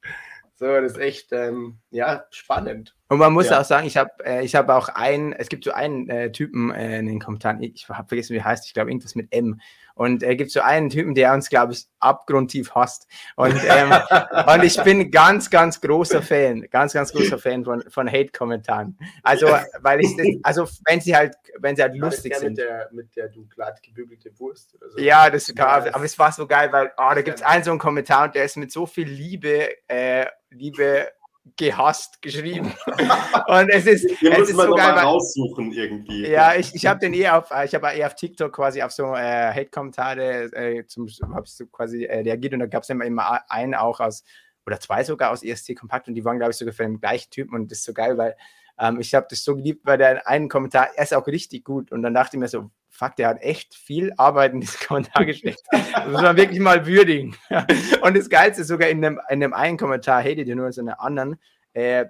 [0.55, 2.95] So, das ist echt, ähm, ja, spannend.
[3.09, 3.59] Und man muss ja.
[3.59, 6.71] auch sagen, ich habe äh, ich hab auch einen, es gibt so einen äh, Typen
[6.71, 9.59] äh, in den Kommentaren, ich habe vergessen, wie er heißt, ich glaube irgendwas mit M.
[9.97, 13.07] Und er gibt so einen Typen, der uns, glaube ich, abgrundtief hasst.
[13.35, 13.91] Und, ähm,
[14.53, 18.97] und ich bin ganz, ganz großer Fan, ganz, ganz großer Fan von, von Hate-Kommentaren.
[19.23, 19.47] Also,
[19.81, 22.49] weil ich das, also wenn sie halt, wenn sie halt lustig sind.
[22.49, 24.99] Mit der, mit der du glatt gebügelte Wurst oder so.
[24.99, 27.63] Ja, das ja, aber, aber es war so geil, weil oh, da gibt es einen
[27.63, 31.11] so einen Kommentar und der ist mit so viel Liebe, äh, Liebe
[31.55, 32.73] gehasst geschrieben.
[33.47, 36.27] Und es ist, Wir es ist so geil, mal raussuchen irgendwie.
[36.27, 39.15] Ja, ich, ich habe den eh auf, ich habe eher auf TikTok quasi auf so
[39.15, 43.41] äh, Hate-Kommentare äh, zum habe so quasi äh, reagiert und da gab es immer, immer
[43.49, 44.23] einen auch aus
[44.65, 47.29] oder zwei sogar aus ESC Kompakt und die waren glaube ich sogar von dem gleichen
[47.29, 48.35] Typen und das ist so geil, weil
[48.79, 51.91] ähm, ich habe das so geliebt, weil der einen Kommentar, er ist auch richtig gut
[51.91, 55.25] und dann dachte ich mir so, fuck, der hat echt viel Arbeit in diesen Kommentar
[55.25, 55.61] gesteckt.
[55.71, 57.35] Das muss man wirklich mal würdigen.
[58.01, 60.89] Und das Geilste ist sogar in dem, in dem einen Kommentar, hatet ihr nur in
[60.89, 61.39] einem anderen,
[61.73, 62.05] äh,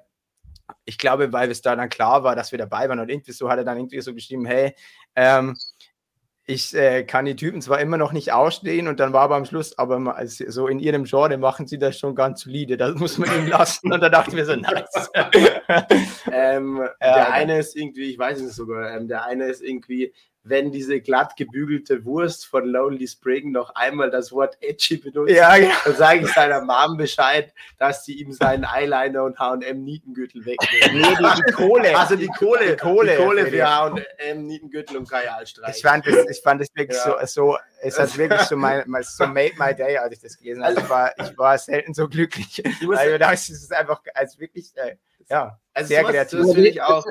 [0.86, 3.50] ich glaube, weil es da dann klar war, dass wir dabei waren und irgendwie so
[3.50, 4.76] hat er dann irgendwie so geschrieben, hey,
[5.16, 5.56] ähm,
[6.50, 9.46] ich äh, kann die Typen zwar immer noch nicht ausstehen und dann war aber am
[9.46, 13.30] Schluss, aber so in ihrem Genre machen sie das schon ganz solide, das muss man
[13.38, 15.10] ihm lassen und da dachten wir so, nice.
[16.32, 20.14] ähm, der eine ist irgendwie, ich weiß es sogar, ähm, der eine ist irgendwie,
[20.50, 25.56] wenn diese glatt gebügelte Wurst von Lonely Spring noch einmal das Wort edgy benutzt, ja,
[25.56, 25.72] ja.
[25.84, 30.94] dann sage ich seiner Mom Bescheid, dass sie ihm seinen Eyeliner und H&M Nietengürtel wegnimmt.
[30.94, 31.98] Nee, die, die, Kohle.
[31.98, 32.72] Also die Kohle.
[32.72, 35.76] Die Kohle, die Kohle für H&M Nietengürtel und Kajalstreich.
[35.76, 37.26] Ich fand das, ich fand das wirklich ja.
[37.26, 40.64] so, so, es hat wirklich so, mein, so made my day, als ich das gelesen
[40.64, 40.80] habe.
[40.80, 42.64] Ich war, ich war selten so glücklich.
[42.96, 44.96] Also, das ist einfach, als wirklich, äh,
[45.30, 46.40] ja, also sehr kreativ.
[46.40, 47.06] Das finde ich auch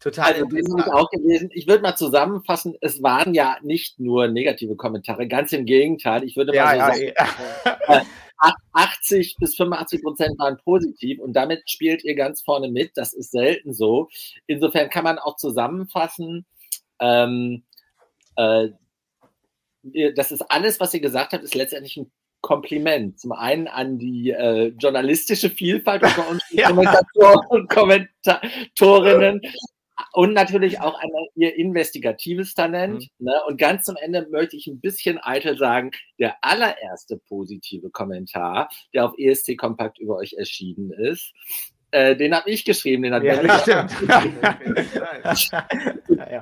[0.00, 0.84] Total also, interessant.
[0.86, 1.50] Ich, auch gelesen.
[1.52, 6.24] ich würde mal zusammenfassen, es waren ja nicht nur negative Kommentare, ganz im Gegenteil.
[6.24, 7.14] Ich würde mal ja, so ja,
[7.64, 8.02] sagen, ja.
[8.72, 12.92] 80 bis 85 Prozent waren positiv und damit spielt ihr ganz vorne mit.
[12.96, 14.08] Das ist selten so.
[14.46, 16.46] Insofern kann man auch zusammenfassen,
[16.98, 17.64] ähm,
[18.36, 18.68] äh,
[20.14, 23.18] das ist alles, was ihr gesagt habt, ist letztendlich ein Kompliment.
[23.18, 26.68] Zum einen an die äh, journalistische Vielfalt unter uns ja.
[26.68, 29.40] Kommentatoren und Kommentatorinnen,
[30.12, 33.08] und natürlich auch eine, ihr investigatives Talent.
[33.18, 33.26] Mhm.
[33.26, 33.34] Ne?
[33.46, 39.06] Und ganz zum Ende möchte ich ein bisschen eitel sagen, der allererste positive Kommentar, der
[39.06, 41.32] auf ESC Kompakt über euch erschienen ist,
[41.92, 43.90] äh, den habe ich geschrieben, den hat ja, das stimmt.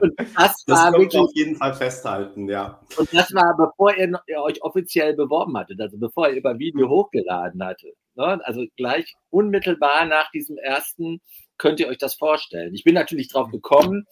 [0.02, 2.78] und das, das war wirklich, auf jeden Fall festhalten, ja.
[2.98, 6.90] Und das war, bevor ihr, ihr, euch offiziell beworben hattet, also bevor ihr über Video
[6.90, 7.94] hochgeladen hattet.
[8.14, 8.38] Ne?
[8.44, 11.22] Also gleich unmittelbar nach diesem ersten
[11.58, 12.74] könnt ihr euch das vorstellen?
[12.74, 14.06] Ich bin natürlich drauf gekommen,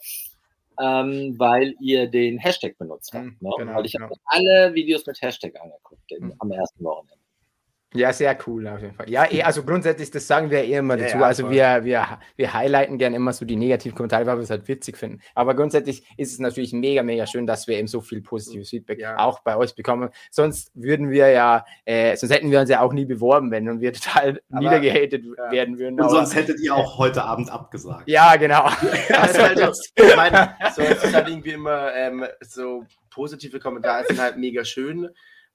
[0.80, 3.24] ähm, weil ihr den Hashtag benutzt habt.
[3.24, 3.50] Mhm, ne?
[3.58, 4.06] Genau, weil ich genau.
[4.06, 6.34] habe alle Videos mit Hashtag angeguckt den, mhm.
[6.38, 7.25] am ersten Wochenende.
[7.96, 9.08] Ja, sehr cool auf jeden Fall.
[9.08, 11.16] Ja, eh, also grundsätzlich, das sagen wir eh immer dazu.
[11.16, 14.42] Ja, ja, also wir, wir, wir highlighten gerne immer so die negativen Kommentare, weil wir
[14.42, 15.20] es halt witzig finden.
[15.34, 19.00] Aber grundsätzlich ist es natürlich mega, mega schön, dass wir eben so viel positives Feedback
[19.00, 19.18] ja.
[19.18, 20.10] auch bei euch bekommen.
[20.30, 23.80] Sonst würden wir ja, äh, sonst hätten wir uns ja auch nie beworben, wenn und
[23.80, 26.00] wir total Aber, niedergehatet werden würden.
[26.00, 28.08] Und sonst hättet ihr auch heute Abend abgesagt.
[28.08, 28.64] Ja, genau.
[29.10, 34.20] also, jetzt, ich meine, so, es ist halt irgendwie immer ähm, so positive Kommentare sind
[34.20, 35.08] halt mega schön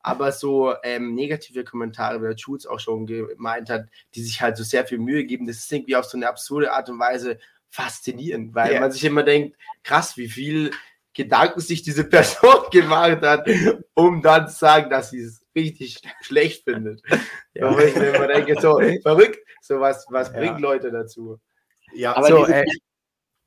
[0.04, 3.86] aber so ähm, negative Kommentare, wie der Jules auch schon gemeint hat,
[4.16, 6.72] die sich halt so sehr viel Mühe geben, das ist irgendwie auf so eine absurde
[6.74, 7.40] Art und Weise
[7.70, 8.82] faszinierend, weil yeah.
[8.82, 10.72] man sich immer denkt, krass, wie viel
[11.14, 13.48] Gedanken sich diese Person gemacht hat,
[13.94, 17.02] um dann zu sagen, dass sie es richtig schlecht findet.
[17.54, 17.76] Ja.
[17.76, 21.38] Wo ich mir immer denke, so verrückt, so was, was bringt Leute dazu?
[21.94, 22.64] Ja, aber so, äh,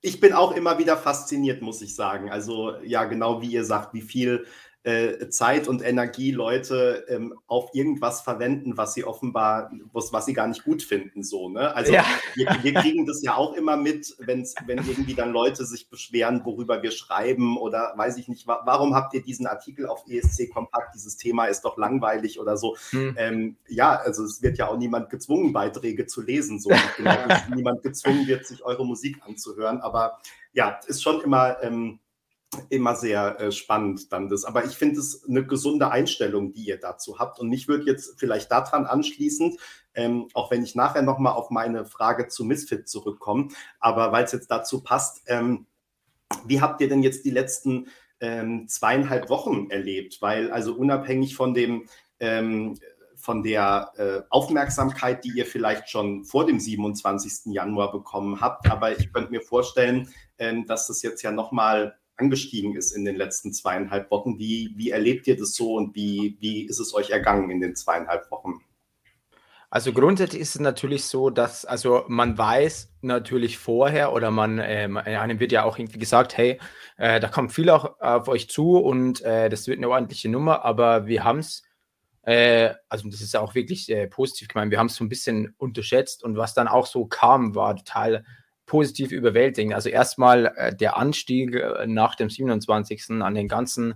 [0.03, 2.31] ich bin auch immer wieder fasziniert, muss ich sagen.
[2.31, 4.45] Also ja, genau wie ihr sagt, wie viel
[4.85, 10.35] äh, Zeit und Energie Leute ähm, auf irgendwas verwenden, was sie offenbar, was, was sie
[10.35, 11.22] gar nicht gut finden.
[11.22, 11.74] So, ne?
[11.74, 12.05] Also ja.
[12.35, 16.45] wir, wir, kriegen das ja auch immer mit, wenn's, wenn irgendwie dann Leute sich beschweren,
[16.45, 20.51] worüber wir schreiben oder weiß ich nicht, wa warum habt ihr diesen Artikel auf ESC
[20.53, 22.76] Kompakt, dieses Thema ist doch langweilig oder so.
[22.91, 23.14] Hm.
[23.16, 26.61] Ähm, ja, also es wird ja auch niemand gezwungen, Beiträge zu lesen.
[26.61, 26.70] So.
[26.99, 27.16] Genau,
[27.55, 29.80] niemand gezwungen wird, sich eure Musik anzuhören.
[29.80, 30.18] Aber
[30.53, 31.62] ja, ist schon immer.
[31.62, 32.01] Ähm,
[32.69, 34.45] immer sehr äh, spannend dann das.
[34.45, 37.39] Aber ich finde es eine gesunde Einstellung, die ihr dazu habt.
[37.39, 39.59] Und mich würde jetzt vielleicht daran anschließend,
[39.95, 43.49] ähm, auch wenn ich nachher nochmal auf meine Frage zu Misfit zurückkomme,
[43.79, 45.67] aber weil es jetzt dazu passt, ähm,
[46.47, 47.89] wie habt ihr denn jetzt die letzten
[48.21, 50.21] ähm, zweieinhalb Wochen erlebt?
[50.21, 51.89] Weil also unabhängig von dem
[52.19, 52.77] ähm,
[53.17, 57.55] von der äh, Aufmerksamkeit, die ihr vielleicht schon vor dem 27.
[57.55, 58.71] Januar bekommen habt.
[58.71, 63.17] Aber ich könnte mir vorstellen, ähm, dass das jetzt ja nochmal angestiegen ist in den
[63.17, 64.39] letzten zweieinhalb Wochen.
[64.39, 67.75] Wie, wie erlebt ihr das so und wie, wie ist es euch ergangen in den
[67.75, 68.61] zweieinhalb Wochen?
[69.75, 74.97] Also grundsätzlich ist es natürlich so, dass also man weiß natürlich vorher oder man ähm,
[74.97, 76.61] einem wird ja auch irgendwie gesagt, hey,
[76.97, 80.65] äh, da kommt viel auch auf euch zu und äh, das wird eine ordentliche Nummer,
[80.65, 81.65] aber wir haben es,
[82.23, 85.57] äh, also das ist auch wirklich äh, positiv gemeint, wir haben es so ein bisschen
[85.59, 88.25] unterschätzt und was dann auch so kam, war total
[88.67, 89.75] positiv überwältigend.
[89.75, 93.11] Also erstmal äh, der Anstieg äh, nach dem 27.
[93.23, 93.95] an den ganzen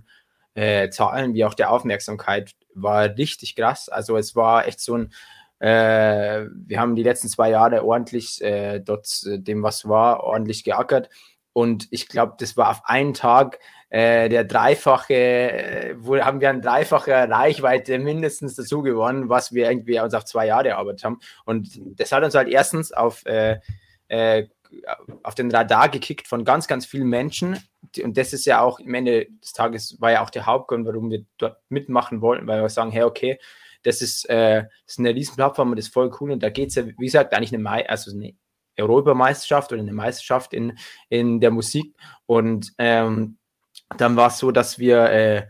[0.53, 3.89] äh, Zahlen wie auch der Aufmerksamkeit war richtig krass.
[3.89, 5.13] Also es war echt so ein,
[5.59, 10.63] äh, wir haben die letzten zwei Jahre ordentlich äh, dort äh, dem, was war, ordentlich
[10.63, 11.09] geackert.
[11.53, 13.59] Und ich glaube, das war auf einen Tag
[13.91, 20.13] der dreifache, wo haben wir eine dreifache Reichweite mindestens dazu gewonnen, was wir irgendwie uns
[20.13, 21.19] auf zwei Jahre erarbeitet haben.
[21.43, 23.57] Und das hat uns halt erstens auf äh,
[25.23, 27.57] auf den Radar gekickt von ganz, ganz vielen Menschen.
[28.03, 31.09] Und das ist ja auch am Ende des Tages war ja auch der Hauptgrund, warum
[31.09, 33.39] wir dort mitmachen wollten, weil wir sagen, hey, okay,
[33.83, 36.31] das ist, äh, das ist eine riesen Plattform und das ist voll cool.
[36.31, 38.33] Und da geht es ja, wie gesagt, eigentlich eine, also eine
[38.77, 40.77] Europameisterschaft oder eine Meisterschaft in,
[41.09, 41.95] in der Musik.
[42.25, 43.37] Und ähm,
[43.97, 45.47] dann war es so, dass wir, äh,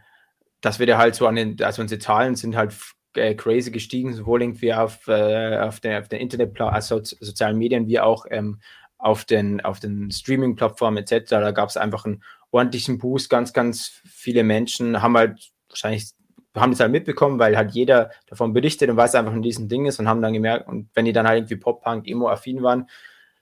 [0.61, 2.73] dass wir da halt so an den, also unsere Zahlen sind halt
[3.15, 7.87] äh, crazy gestiegen, sowohl irgendwie auf, äh, auf der, auf der Internet, also sozialen Medien,
[7.87, 8.59] wie auch ähm,
[8.99, 11.29] auf den, auf den Streaming-Plattformen etc.
[11.29, 13.29] Da gab es einfach einen ordentlichen Boost.
[13.29, 16.11] Ganz, ganz viele Menschen haben halt wahrscheinlich
[16.55, 19.85] haben das halt mitbekommen, weil halt jeder davon berichtet und weiß einfach von diesem Ding
[19.85, 22.89] ist und haben dann gemerkt, und wenn die dann halt irgendwie Pop-Punk, Emo-affin waren,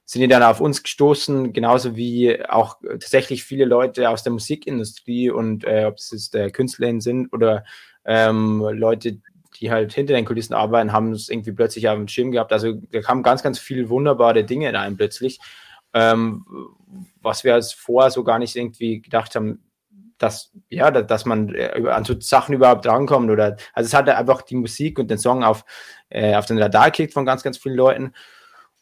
[0.05, 5.29] sind die dann auf uns gestoßen, genauso wie auch tatsächlich viele Leute aus der Musikindustrie
[5.29, 7.65] und äh, ob es jetzt äh, Künstlerinnen sind oder
[8.05, 9.19] ähm, Leute,
[9.59, 12.53] die halt hinter den Kulissen arbeiten, haben es irgendwie plötzlich auf dem Schirm gehabt.
[12.53, 15.39] Also da kamen ganz, ganz viele wunderbare Dinge rein plötzlich,
[15.93, 16.45] ähm,
[17.21, 19.63] was wir als vorher so gar nicht irgendwie gedacht haben,
[20.17, 24.41] dass, ja, dass man äh, an so Sachen überhaupt rankommt oder, also es hat einfach
[24.41, 25.63] die Musik und den Song auf,
[26.09, 28.13] äh, auf den Radar gekickt von ganz, ganz vielen Leuten.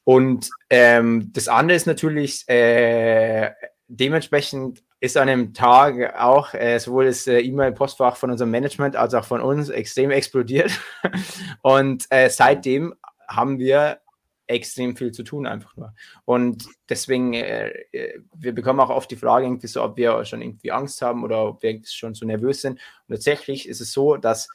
[0.04, 3.52] Und ähm, das andere ist natürlich, äh,
[3.88, 9.14] dementsprechend ist an dem Tag auch äh, sowohl das äh, E-Mail-Postfach von unserem Management als
[9.14, 10.72] auch von uns extrem explodiert.
[11.62, 12.96] Und äh, seitdem
[13.28, 14.00] haben wir
[14.48, 15.94] extrem viel zu tun einfach nur.
[16.24, 20.42] Und deswegen, äh, äh, wir bekommen auch oft die Frage irgendwie so, ob wir schon
[20.42, 22.80] irgendwie Angst haben oder ob wir schon so nervös sind.
[23.08, 24.48] Und tatsächlich ist es so, dass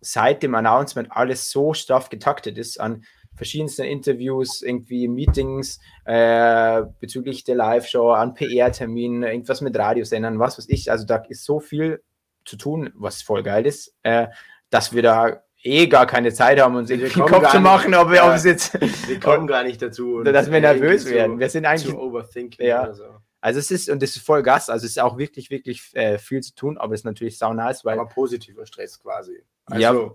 [0.00, 3.04] seit dem Announcement alles so straff getaktet ist an
[3.36, 10.68] verschiedensten Interviews, irgendwie Meetings äh, bezüglich der Live-Show, an PR-Terminen, irgendwas mit Radiosendern, was weiß
[10.68, 10.90] ich.
[10.90, 12.02] Also da ist so viel
[12.44, 14.28] zu tun, was voll geil ist, äh,
[14.70, 18.08] dass wir da eh gar keine Zeit haben, uns irgendwie den Kopf zu machen, ob
[18.08, 18.80] wir, ja, ob jetzt.
[19.08, 20.22] Wir kommen gar nicht dazu.
[20.24, 21.38] dass wir nervös werden.
[21.38, 21.94] Wir sind eigentlich.
[21.94, 22.92] Overthinking ja.
[22.94, 23.04] So.
[23.40, 26.18] Also es ist, und das ist voll Gas, also es ist auch wirklich, wirklich äh,
[26.18, 27.98] viel zu tun, aber es ist natürlich sau nice, weil.
[27.98, 29.42] Aber positiver Stress quasi.
[29.66, 30.10] Also, ja,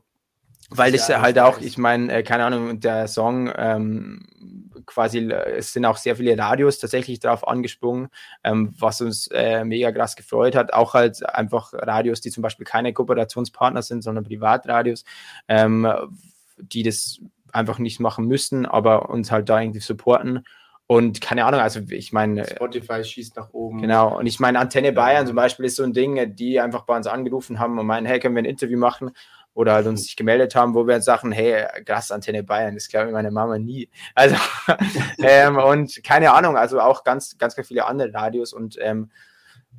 [0.71, 4.25] weil das ja, halt auch, ich meine, äh, keine Ahnung, der Song ähm,
[4.85, 8.07] quasi, äh, es sind auch sehr viele Radios tatsächlich darauf angesprungen,
[8.43, 10.73] ähm, was uns äh, mega krass gefreut hat.
[10.73, 15.03] Auch halt einfach Radios, die zum Beispiel keine Kooperationspartner sind, sondern Privatradios,
[15.47, 15.87] ähm,
[16.57, 17.19] die das
[17.51, 20.45] einfach nicht machen müssten, aber uns halt da irgendwie supporten.
[20.87, 22.45] Und keine Ahnung, also ich meine.
[22.45, 23.81] Spotify schießt nach oben.
[23.81, 24.17] Genau.
[24.17, 27.07] Und ich meine, Antenne Bayern zum Beispiel ist so ein Ding, die einfach bei uns
[27.07, 29.11] angerufen haben und meinen, hey, können wir ein Interview machen?
[29.53, 33.07] Oder halt uns sich gemeldet haben, wo wir jetzt sagen, hey, Gastantenne Bayern, das glaube
[33.07, 33.89] ich meine Mama nie.
[34.15, 34.35] Also,
[35.19, 39.11] ähm, und keine Ahnung, also auch ganz, ganz, ganz viele andere Radios und ähm,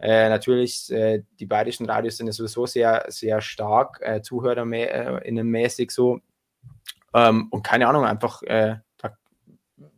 [0.01, 5.93] äh, natürlich, äh, die bayerischen Radios sind ja sowieso sehr, sehr stark, äh, zuhörerinnenmäßig äh,
[5.93, 6.21] so.
[7.15, 9.17] Ähm, und keine Ahnung, einfach, äh, da,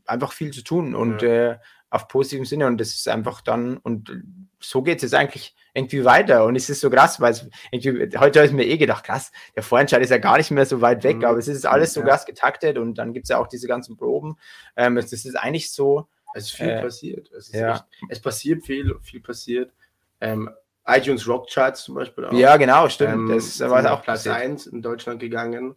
[0.07, 1.53] einfach viel zu tun und ja.
[1.53, 1.59] Äh,
[1.91, 4.11] auf positivem Sinne und das ist einfach dann, und
[4.59, 6.45] so geht es jetzt eigentlich irgendwie weiter.
[6.45, 9.33] Und es ist so krass, weil es irgendwie, heute habe ich mir eh gedacht, krass,
[9.57, 11.25] der Vorentscheid ist ja gar nicht mehr so weit weg, mhm.
[11.25, 12.07] aber es ist alles so ja.
[12.07, 14.37] krass getaktet und dann gibt es ja auch diese ganzen Proben.
[14.77, 16.07] Ähm, es, das ist eigentlich so.
[16.35, 17.31] Es ist viel äh, passiert.
[17.33, 17.75] Es, ja.
[17.75, 19.73] echt, es passiert viel, viel passiert.
[20.21, 20.49] Ähm,
[20.87, 22.33] iTunes Rock Charts zum Beispiel auch.
[22.33, 23.13] Ja, genau, stimmt.
[23.13, 25.77] Ähm, das war auch Platz 1 in Deutschland gegangen.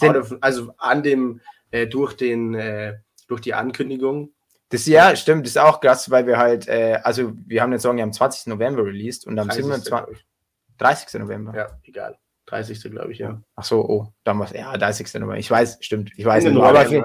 [0.00, 1.40] Of, also an dem,
[1.70, 4.32] äh, durch den, äh, durch die Ankündigung
[4.72, 7.80] das ja, stimmt, das ist auch krass, weil wir halt, äh, also wir haben den
[7.80, 8.46] Song ja am 20.
[8.46, 10.24] November released und am 27.
[10.78, 11.20] 30.
[11.20, 11.54] November.
[11.54, 12.16] Ja, egal.
[12.46, 12.90] 30.
[12.90, 13.40] glaube ich, ja.
[13.54, 15.14] Ach so, oh, damals, ja, 30.
[15.14, 15.36] November.
[15.36, 16.56] Ich weiß, stimmt, ich weiß nicht.
[16.56, 17.04] Aber auf, jeden,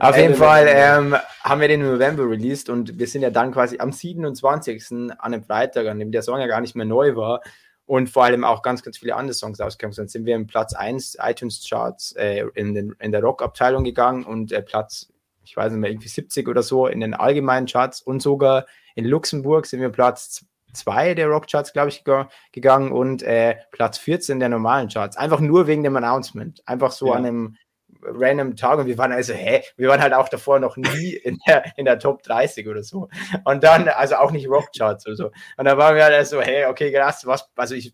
[0.00, 3.78] auf jeden Fall ähm, haben wir den November released und wir sind ja dann quasi
[3.78, 4.90] am 27.
[4.90, 7.40] an einem Freitag, an dem der Song ja gar nicht mehr neu war
[7.86, 10.74] und vor allem auch ganz, ganz viele andere Songs rausgekommen sind, sind wir im Platz
[10.74, 15.08] 1 iTunes Charts äh, in, den, in der Rock-Abteilung gegangen und äh, Platz
[15.46, 19.04] ich weiß nicht mehr, irgendwie 70 oder so in den allgemeinen Charts und sogar in
[19.04, 22.04] Luxemburg sind wir Platz 2 der Rockcharts, glaube ich,
[22.52, 25.16] gegangen und äh, Platz 14 der normalen Charts.
[25.16, 26.62] Einfach nur wegen dem Announcement.
[26.66, 27.14] Einfach so ja.
[27.14, 27.56] an einem
[28.02, 31.38] random Tag und wir waren also, hä, wir waren halt auch davor noch nie in
[31.46, 33.08] der, in der Top 30 oder so.
[33.44, 35.30] Und dann, also auch nicht Rockcharts oder so.
[35.56, 37.92] Und da waren wir halt so, hey, okay, krass, was, also ich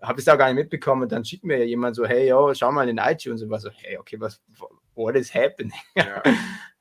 [0.00, 2.72] habe es auch gar nicht mitbekommen und dann schickt mir jemand so, hey, yo, schau
[2.72, 4.40] mal in iTunes und war so, hey, okay, was,
[4.94, 5.72] what is happening?
[5.94, 6.22] Ja.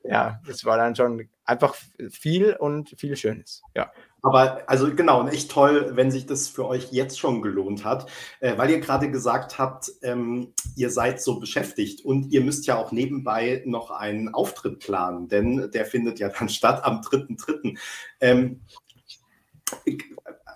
[0.03, 1.75] ja, das war dann schon einfach
[2.09, 3.63] viel und viel Schönes.
[3.75, 3.91] Ja.
[4.23, 8.55] Aber also genau, echt toll, wenn sich das für euch jetzt schon gelohnt hat, äh,
[8.57, 12.91] weil ihr gerade gesagt habt, ähm, ihr seid so beschäftigt und ihr müsst ja auch
[12.91, 17.77] nebenbei noch einen Auftritt planen, denn der findet ja dann statt am 3.3.
[18.19, 18.61] Ähm,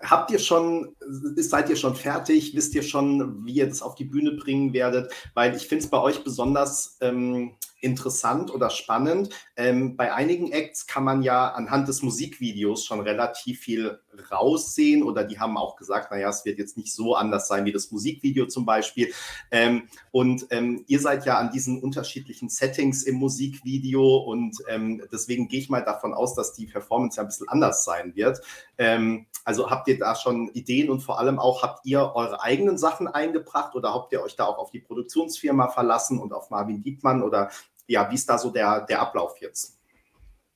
[0.10, 2.56] habt ihr schon, seid ihr schon fertig?
[2.56, 5.12] Wisst ihr schon, wie ihr das auf die Bühne bringen werdet?
[5.34, 9.30] Weil ich finde es bei euch besonders ähm, interessant oder spannend.
[9.56, 14.00] Ähm, bei einigen Acts kann man ja anhand des Musikvideos schon relativ viel
[14.32, 17.72] raussehen oder die haben auch gesagt, naja, es wird jetzt nicht so anders sein wie
[17.72, 19.14] das Musikvideo zum Beispiel.
[19.52, 25.48] Ähm, und ähm, ihr seid ja an diesen unterschiedlichen Settings im Musikvideo und ähm, deswegen
[25.48, 28.42] gehe ich mal davon aus, dass die Performance ja ein bisschen anders sein wird.
[28.78, 32.80] Ähm, also habt ihr da schon Ideen und vor allem auch, habt ihr eure eigenen
[32.80, 36.82] Sachen eingebracht oder habt ihr euch da auch auf die Produktionsfirma verlassen und auf Marvin
[36.82, 37.52] Dietmann oder
[37.86, 39.78] ja, wie ist da so der, der Ablauf jetzt?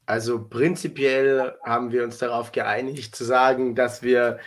[0.07, 4.39] Also prinzipiell haben wir uns darauf geeinigt zu sagen, dass wir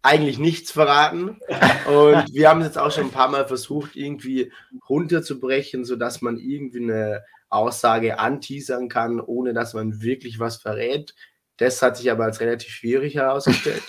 [0.00, 1.40] eigentlich nichts verraten.
[1.88, 4.52] Und wir haben es jetzt auch schon ein paar Mal versucht, irgendwie
[4.88, 11.16] runterzubrechen, sodass man irgendwie eine Aussage anteasern kann, ohne dass man wirklich was verrät.
[11.58, 13.82] Das hat sich aber als relativ schwierig herausgestellt.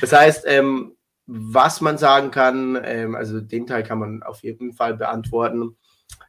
[0.00, 0.96] Das heißt, ähm,
[1.26, 5.76] was man sagen kann, ähm, also den Teil kann man auf jeden Fall beantworten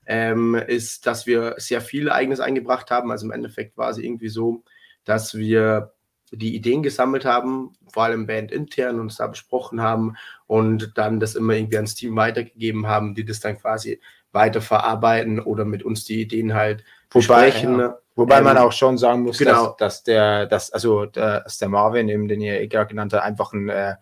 [0.06, 3.12] ähm, ist, dass wir sehr viel Eigenes eingebracht haben.
[3.12, 4.64] Also im Endeffekt war es irgendwie so,
[5.06, 5.94] dass wir
[6.32, 10.16] die Ideen gesammelt haben, vor allem Band intern uns da besprochen haben
[10.48, 14.02] und dann das immer irgendwie ans Team weitergegeben haben, die das dann quasi
[14.34, 17.80] weiter verarbeiten oder mit uns die Ideen halt wobei, besprechen.
[17.80, 17.98] Ja.
[18.16, 19.68] Wobei ähm, man auch schon sagen muss, genau.
[19.68, 23.54] dass, dass der, dass, also dass der Marvin, eben, den ihr gerade genannt habt, einfach
[23.54, 23.96] ein äh,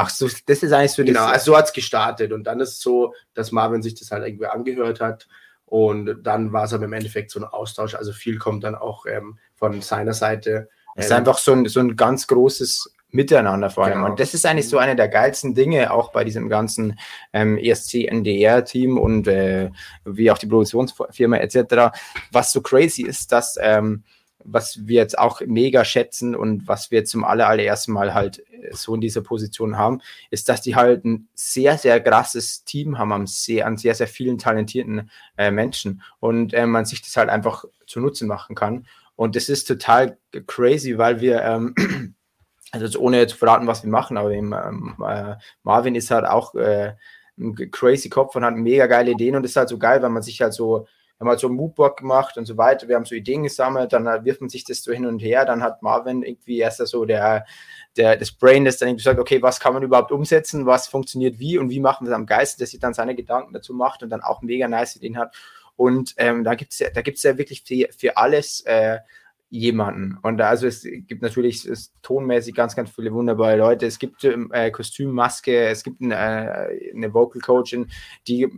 [0.00, 1.02] Ach so, das ist eigentlich so.
[1.02, 4.12] Genau, also so hat es gestartet und dann ist es so, dass Marvin sich das
[4.12, 5.26] halt irgendwie angehört hat
[5.66, 7.96] und dann war es aber im Endeffekt so ein Austausch.
[7.96, 10.68] Also viel kommt dann auch ähm, von seiner Seite.
[10.94, 13.94] Es ist einfach so ein, so ein ganz großes Miteinander vor allem.
[13.94, 14.10] Genau.
[14.10, 16.98] Und das ist eigentlich so eine der geilsten Dinge, auch bei diesem ganzen
[17.32, 19.70] ähm, ESC-NDR-Team und äh,
[20.04, 21.96] wie auch die Produktionsfirma etc.
[22.32, 24.04] Was so crazy ist, dass ähm,
[24.44, 28.94] was wir jetzt auch mega schätzen und was wir zum allerersten Mal halt äh, so
[28.94, 30.00] in dieser Position haben,
[30.30, 34.08] ist, dass die halt ein sehr, sehr krasses Team haben, an sehr, an sehr, sehr
[34.08, 38.86] vielen talentierten äh, Menschen und äh, man sich das halt einfach zunutze machen kann.
[39.16, 42.14] Und das ist total crazy, weil wir, ähm,
[42.72, 46.54] also ohne zu verraten, was wir machen, aber eben, ähm, äh, Marvin ist halt auch
[46.54, 46.94] äh,
[47.38, 50.22] ein crazy Kopf und hat mega geile Ideen und ist halt so geil, weil man
[50.22, 50.86] sich halt so
[51.18, 52.88] haben halt so ein Moodboard gemacht und so weiter.
[52.88, 55.44] Wir haben so Ideen gesammelt, dann wirft man sich das so hin und her.
[55.44, 57.44] Dann hat Marvin irgendwie erst so der,
[57.96, 61.38] der, das Brain, das dann irgendwie sagt, okay, was kann man überhaupt umsetzen, was funktioniert
[61.38, 64.02] wie und wie machen wir es am Geist, dass sich dann seine Gedanken dazu macht
[64.02, 65.34] und dann auch mega nice Ideen hat.
[65.74, 68.98] Und ähm, da gibt es ja, ja wirklich für, für alles äh,
[69.50, 70.18] jemanden.
[70.22, 73.86] Und also es gibt natürlich es tonmäßig ganz, ganz viele wunderbare Leute.
[73.86, 77.88] Es gibt äh, Kostümmaske, es gibt eine, äh, eine Vocal Coachin,
[78.26, 78.48] die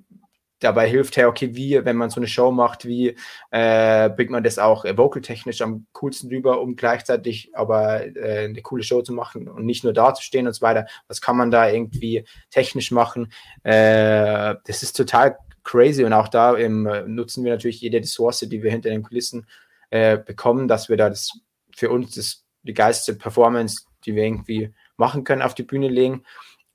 [0.60, 3.16] dabei hilft, hey, okay, wie, wenn man so eine Show macht, wie
[3.50, 8.60] äh, bringt man das auch äh, vocal-technisch am coolsten rüber, um gleichzeitig aber äh, eine
[8.62, 10.86] coole Show zu machen und nicht nur da zu stehen und so weiter.
[11.08, 13.32] Was kann man da irgendwie technisch machen?
[13.62, 18.62] Äh, das ist total crazy und auch da ähm, nutzen wir natürlich jede Ressource, die
[18.62, 19.46] wir hinter den Kulissen
[19.90, 21.32] äh, bekommen, dass wir da das
[21.74, 26.24] für uns das, die geilste Performance, die wir irgendwie machen können, auf die Bühne legen.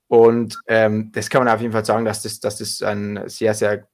[0.08, 3.54] Und ähm, das kann man auf jeden Fall sagen, dass das, dass das ein sehr,
[3.54, 3.88] sehr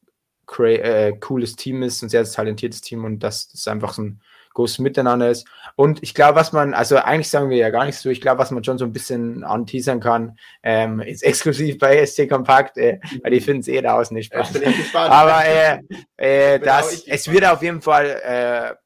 [0.59, 4.21] äh, cooles Team ist, ein sehr, sehr talentiertes Team und dass das einfach so ein
[4.53, 5.47] großes Miteinander ist.
[5.75, 8.39] Und ich glaube, was man, also eigentlich sagen wir ja gar nichts so, ich glaube,
[8.39, 12.99] was man schon so ein bisschen anteasern kann, ähm, ist exklusiv bei SC Kompakt, äh,
[13.21, 14.51] weil die finden es eh da aus nicht Spaß.
[14.93, 15.79] Aber äh,
[16.17, 18.80] äh, das, es wird auf jeden Fall äh,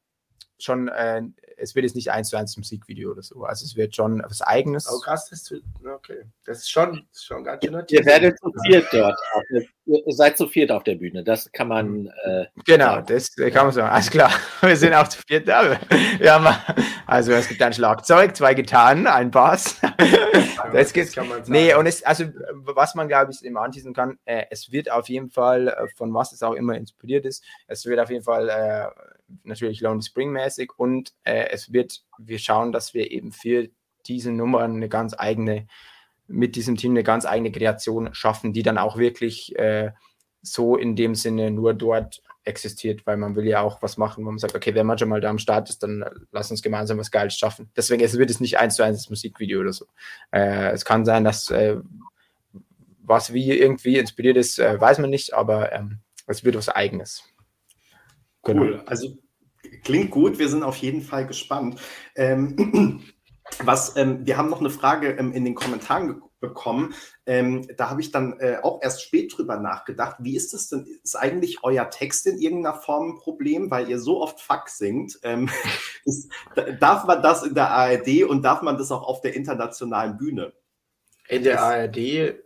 [0.58, 1.22] schon äh,
[1.56, 3.44] es wird jetzt nicht eins zu eins Musikvideo oder so.
[3.44, 4.86] Also es wird schon was Eigenes.
[4.90, 6.24] Oh krass, das ist, okay.
[6.44, 7.82] Das ist schon, das ist schon ganz schön.
[7.88, 9.18] Ihr werdet zu viert dort.
[9.86, 11.24] Ihr seid zu viert auf der Bühne.
[11.24, 12.12] Das kann man.
[12.24, 13.88] Äh, genau, das kann man sagen.
[13.88, 14.32] Alles klar.
[14.60, 15.78] Wir sind auch zu viert da.
[16.20, 16.56] Haben,
[17.06, 19.80] also es gibt ein Schlagzeug, zwei Gitarren, ein Bass.
[20.72, 21.14] das gibt's.
[21.14, 21.52] Kann man sagen.
[21.52, 25.08] Nee, und es, also was man glaube ich immer anschließen kann, äh, es wird auf
[25.08, 28.48] jeden Fall, äh, von was es auch immer inspiriert ist, es wird auf jeden Fall
[28.48, 28.88] äh,
[29.44, 33.68] natürlich Lonely Spring mäßig und äh, es wird, wir schauen, dass wir eben für
[34.06, 35.66] diese Nummer eine ganz eigene,
[36.26, 39.92] mit diesem Team eine ganz eigene Kreation schaffen, die dann auch wirklich äh,
[40.42, 44.30] so in dem Sinne nur dort existiert, weil man will ja auch was machen, wo
[44.30, 46.98] man sagt, okay, wenn man schon mal da am Start ist, dann lass uns gemeinsam
[46.98, 47.70] was Geiles schaffen.
[47.76, 49.86] Deswegen es wird es nicht eins zu eins das Musikvideo oder so.
[50.30, 51.76] Äh, es kann sein, dass äh,
[53.02, 57.24] was wie irgendwie inspiriert ist, äh, weiß man nicht, aber ähm, es wird was Eigenes.
[58.46, 58.62] Genau.
[58.62, 58.82] Cool.
[58.86, 59.18] Also
[59.84, 60.38] klingt gut.
[60.38, 61.80] Wir sind auf jeden Fall gespannt.
[62.14, 63.02] Ähm,
[63.64, 66.94] was, ähm, wir haben noch eine Frage ähm, in den Kommentaren bekommen.
[67.24, 70.16] Ähm, da habe ich dann äh, auch erst spät drüber nachgedacht.
[70.20, 70.86] Wie ist es denn?
[71.02, 75.18] Ist eigentlich euer Text in irgendeiner Form ein Problem, weil ihr so oft Fuck singt?
[75.22, 75.50] Ähm,
[76.04, 76.30] ist,
[76.78, 80.52] darf man das in der ARD und darf man das auch auf der internationalen Bühne?
[81.28, 81.96] In der ARD,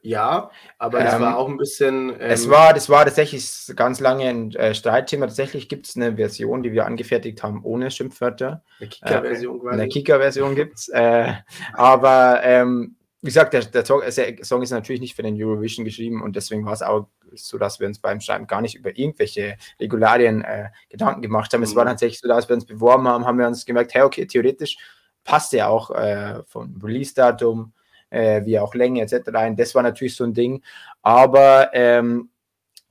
[0.03, 2.11] ja, aber das ähm, war auch ein bisschen.
[2.11, 5.26] Ähm, es war, das war tatsächlich ganz lange ein äh, Streitthema.
[5.26, 8.62] Tatsächlich gibt es eine Version, die wir angefertigt haben, ohne Schimpfwörter.
[8.78, 9.74] Eine Kika-Version äh, quasi.
[9.74, 10.89] Eine Kika-Version gibt es.
[10.89, 11.33] Äh,
[11.74, 15.85] aber ähm, wie gesagt, der, der, Song, der, Song, ist natürlich nicht für den Eurovision
[15.85, 18.97] geschrieben und deswegen war es auch so, dass wir uns beim Schreiben gar nicht über
[18.97, 21.61] irgendwelche Regularien äh, Gedanken gemacht haben.
[21.61, 21.64] Mhm.
[21.64, 21.91] Es war mhm.
[21.91, 24.78] tatsächlich so, dass wir uns beworben haben, haben wir uns gemerkt, hey, okay, theoretisch
[25.22, 27.74] passt ja auch äh, vom Release-Datum
[28.11, 29.29] äh, wie auch Länge etc.
[29.35, 29.57] ein.
[29.57, 30.63] Das war natürlich so ein Ding.
[31.03, 32.31] Aber ähm,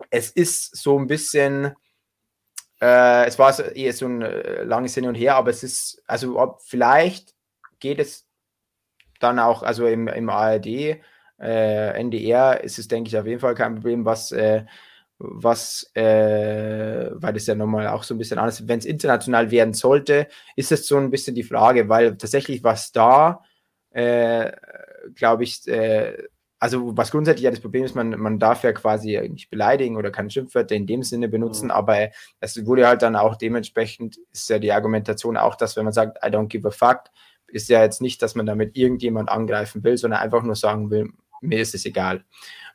[0.09, 1.75] es ist so ein bisschen,
[2.81, 6.01] äh, es war so, eher so ein äh, langes Hin und Her, aber es ist,
[6.07, 7.35] also ob, vielleicht
[7.79, 8.25] geht es
[9.19, 11.01] dann auch, also im, im ARD,
[11.39, 14.65] äh, NDR ist es, denke ich, auf jeden Fall kein Problem, was, äh,
[15.17, 19.73] was, äh, weil das ja nochmal auch so ein bisschen anders, wenn es international werden
[19.73, 23.43] sollte, ist es so ein bisschen die Frage, weil tatsächlich was da
[23.91, 24.51] äh,
[25.15, 26.15] glaube ich, äh,
[26.59, 30.11] also was grundsätzlich ja das Problem ist, man, man darf ja quasi nicht beleidigen oder
[30.11, 31.71] keine Schimpfwörter in dem Sinne benutzen, mhm.
[31.71, 32.09] aber
[32.41, 36.17] es wurde halt dann auch dementsprechend, ist ja die Argumentation auch, dass wenn man sagt,
[36.23, 37.05] I don't give a fuck,
[37.47, 41.09] ist ja jetzt nicht, dass man damit irgendjemand angreifen will, sondern einfach nur sagen will,
[41.41, 42.25] mir ist es egal.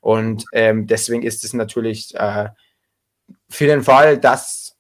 [0.01, 2.49] Und ähm, deswegen ist es natürlich äh,
[3.49, 4.74] für den Fall, dass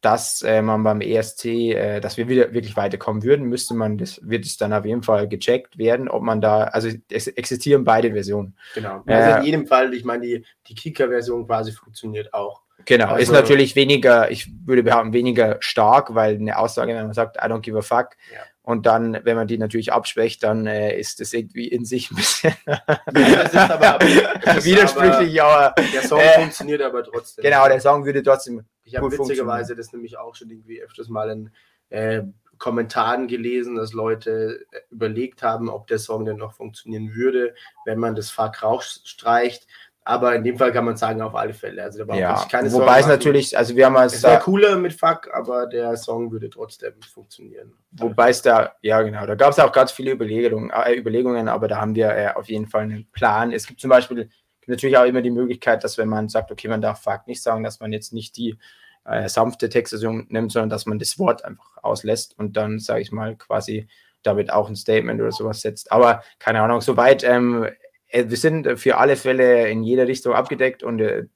[0.00, 4.20] dass äh, man beim ESC, äh, dass wir wieder wirklich weiterkommen würden, müsste man das,
[4.22, 8.12] wird es dann auf jeden Fall gecheckt werden, ob man da, also es existieren beide
[8.12, 8.56] Versionen.
[8.74, 9.02] Genau.
[9.06, 12.62] Also äh, in jedem Fall, ich meine, die, die Kicker-Version quasi funktioniert auch.
[12.84, 17.12] Genau, also, ist natürlich weniger, ich würde behaupten, weniger stark, weil eine Aussage, wenn man
[17.12, 18.40] sagt, I don't give a fuck, ja.
[18.62, 22.16] und dann, wenn man die natürlich abschwächt, dann äh, ist das irgendwie in sich ein
[22.16, 22.82] bisschen ja,
[23.12, 23.98] das ist aber,
[24.64, 27.42] widersprüchlich, aber, aber, Der Song äh, funktioniert aber trotzdem.
[27.42, 31.30] Genau, der Song würde trotzdem ich habe witzigerweise das nämlich auch schon irgendwie öfters mal
[31.30, 31.50] in
[31.90, 32.22] äh,
[32.58, 37.98] Kommentaren gelesen, dass Leute äh, überlegt haben, ob der Song denn noch funktionieren würde, wenn
[37.98, 39.66] man das Fuck rausstreicht.
[40.02, 41.84] Aber in dem Fall kann man sagen, auf alle Fälle.
[41.84, 44.14] Also da ja, keine Wobei es natürlich, also wir haben als.
[44.14, 47.74] Es wäre cooler mit Fuck, aber der Song würde trotzdem funktionieren.
[47.92, 51.68] Wobei es da, ja genau, da gab es auch ganz viele Überlegungen, äh, Überlegungen, aber
[51.68, 53.52] da haben wir äh, auf jeden Fall einen Plan.
[53.52, 54.30] Es gibt zum Beispiel
[54.70, 57.62] natürlich auch immer die Möglichkeit, dass wenn man sagt, okay, man darf Fuck nicht sagen,
[57.62, 58.56] dass man jetzt nicht die
[59.04, 63.12] äh, sanfte Textversion nimmt, sondern dass man das Wort einfach auslässt und dann, sage ich
[63.12, 63.88] mal, quasi
[64.22, 65.92] damit auch ein Statement oder sowas setzt.
[65.92, 67.66] Aber keine Ahnung, soweit, ähm,
[68.08, 71.26] äh, wir sind für alle Fälle in jeder Richtung abgedeckt und äh,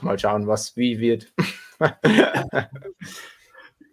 [0.00, 1.32] mal schauen, was wie wird.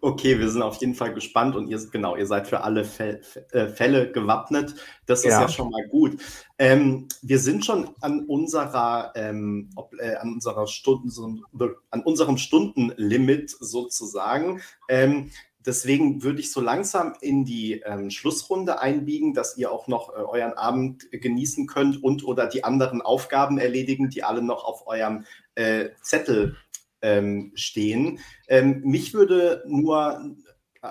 [0.04, 3.68] Okay, wir sind auf jeden Fall gespannt und ihr genau, ihr seid für alle äh,
[3.68, 4.74] Fälle gewappnet.
[5.06, 6.20] Das ist ja, ja schon mal gut.
[6.58, 11.44] Ähm, wir sind schon an unserer, ähm, ob, äh, an unserer Stunden,
[11.92, 14.62] an unserem Stundenlimit sozusagen.
[14.90, 15.30] Ähm,
[15.64, 20.14] deswegen würde ich so langsam in die ähm, Schlussrunde einbiegen, dass ihr auch noch äh,
[20.14, 25.26] euren Abend genießen könnt und oder die anderen Aufgaben erledigen, die alle noch auf eurem
[25.54, 26.56] äh, Zettel
[27.02, 28.20] ähm, stehen.
[28.48, 30.36] Ähm, mich würde nur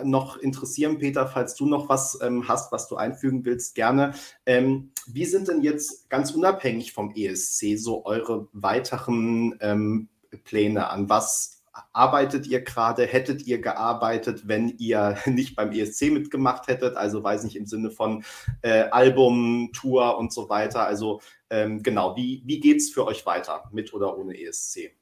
[0.05, 4.15] noch interessieren, Peter, falls du noch was ähm, hast, was du einfügen willst, gerne.
[4.47, 10.09] Ähm, wie sind denn jetzt ganz unabhängig vom ESC so eure weiteren ähm,
[10.45, 11.09] Pläne an?
[11.09, 13.05] Was arbeitet ihr gerade?
[13.07, 16.97] Hättet ihr gearbeitet, wenn ihr nicht beim ESC mitgemacht hättet?
[16.97, 18.25] Also weiß nicht im Sinne von
[18.63, 20.87] äh, Album, Tour und so weiter.
[20.87, 24.93] Also ähm, genau, wie, wie geht es für euch weiter, mit oder ohne ESC?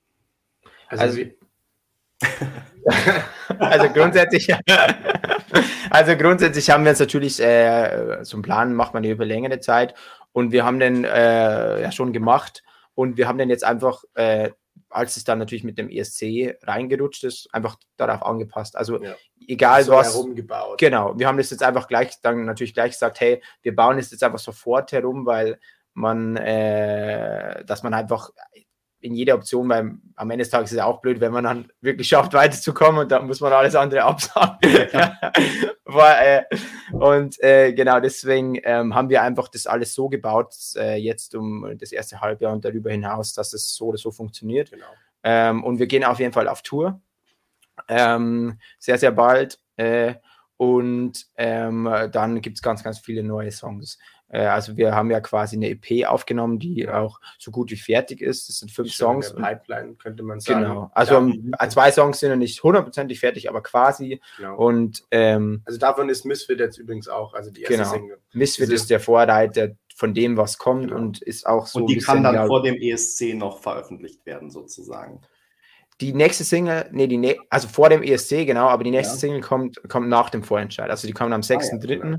[0.89, 1.23] Also, also,
[3.59, 4.53] also grundsätzlich,
[5.91, 9.95] also grundsätzlich haben wir es natürlich äh, zum Planen macht man über längere Zeit
[10.33, 12.63] und wir haben den äh, ja schon gemacht
[12.95, 14.51] und wir haben den jetzt einfach, äh,
[14.91, 18.77] als es dann natürlich mit dem ESC reingerutscht ist, einfach darauf angepasst.
[18.77, 19.15] Also ja.
[19.47, 20.15] egal so was.
[20.15, 20.79] Herumgebaut.
[20.79, 24.11] Genau, wir haben das jetzt einfach gleich dann natürlich gleich gesagt, hey, wir bauen es
[24.11, 25.61] jetzt einfach sofort herum, weil
[25.95, 28.31] man, äh, dass man einfach
[29.01, 31.73] in jeder Option, weil am Ende des Tages ist es auch blöd, wenn man dann
[31.81, 34.59] wirklich schafft, weiterzukommen und dann muss man alles andere absagen.
[35.85, 36.45] War, äh,
[36.93, 41.77] und äh, genau deswegen ähm, haben wir einfach das alles so gebaut, äh, jetzt um
[41.79, 44.71] das erste Halbjahr und darüber hinaus, dass es so oder so funktioniert.
[44.71, 44.87] Genau.
[45.23, 47.01] Ähm, und wir gehen auf jeden Fall auf Tour.
[47.87, 49.61] Ähm, sehr, sehr bald.
[49.77, 50.15] Äh,
[50.57, 53.99] und ähm, dann gibt es ganz, ganz viele neue Songs.
[54.29, 58.21] Äh, also wir haben ja quasi eine EP aufgenommen, die auch so gut wie fertig
[58.21, 58.49] ist.
[58.49, 59.35] Das sind fünf Songs.
[59.35, 60.63] Pipeline könnte man sagen.
[60.63, 60.91] Genau.
[60.95, 61.19] Also ja.
[61.19, 64.21] Um, äh, zwei Songs sind noch nicht hundertprozentig fertig, aber quasi.
[64.37, 64.57] Genau.
[64.57, 67.91] Und ähm, also davon ist Misfit jetzt übrigens auch, also die erste genau.
[67.91, 68.19] Single.
[68.33, 70.97] Misfit ist der Vorreiter von dem, was kommt genau.
[70.97, 71.81] und ist auch so.
[71.81, 75.21] Und die kann dann vor dem ESC noch veröffentlicht werden, sozusagen.
[76.01, 79.19] Die nächste Single, nee, die ne also vor dem ESC, genau, aber die nächste ja.
[79.19, 80.89] Single kommt, kommt nach dem Vorentscheid.
[80.91, 82.03] Also die kommt am 6.3.
[82.03, 82.19] Ah, ja,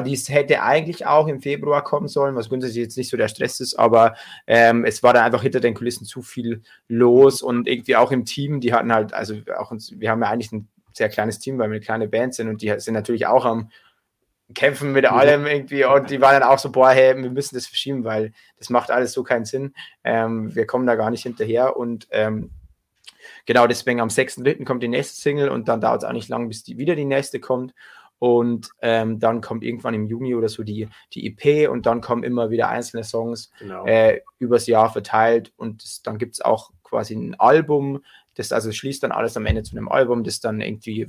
[0.00, 3.60] dies hätte eigentlich auch im Februar kommen sollen, was grundsätzlich jetzt nicht so der Stress
[3.60, 4.14] ist, aber
[4.46, 8.24] ähm, es war dann einfach hinter den Kulissen zu viel los und irgendwie auch im
[8.24, 11.58] Team, die hatten halt, also auch uns, wir haben ja eigentlich ein sehr kleines Team,
[11.58, 13.70] weil wir eine kleine Band sind und die sind natürlich auch am
[14.54, 17.66] kämpfen mit allem irgendwie und die waren dann auch so, boah, hey, wir müssen das
[17.66, 19.74] verschieben, weil das macht alles so keinen Sinn.
[20.04, 22.50] Ähm, wir kommen da gar nicht hinterher und ähm,
[23.46, 24.64] genau deswegen am 6.3.
[24.64, 27.06] kommt die nächste Single und dann dauert es auch nicht lang, bis die wieder die
[27.06, 27.74] nächste kommt.
[28.18, 32.24] Und ähm, dann kommt irgendwann im Juni oder so die, die EP und dann kommen
[32.24, 33.84] immer wieder einzelne Songs genau.
[33.84, 38.02] äh, übers Jahr verteilt und das, dann gibt es auch quasi ein Album,
[38.34, 41.08] das also schließt dann alles am Ende zu einem Album, das dann irgendwie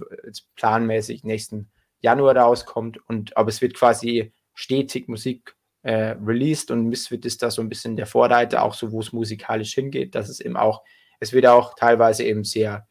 [0.55, 2.99] planmäßig nächsten Januar rauskommt.
[3.07, 7.69] Und, aber es wird quasi stetig Musik äh, released und Misfit ist da so ein
[7.69, 10.83] bisschen der Vorreiter, auch so, wo es musikalisch hingeht, dass es eben auch,
[11.19, 12.87] es wird auch teilweise eben sehr,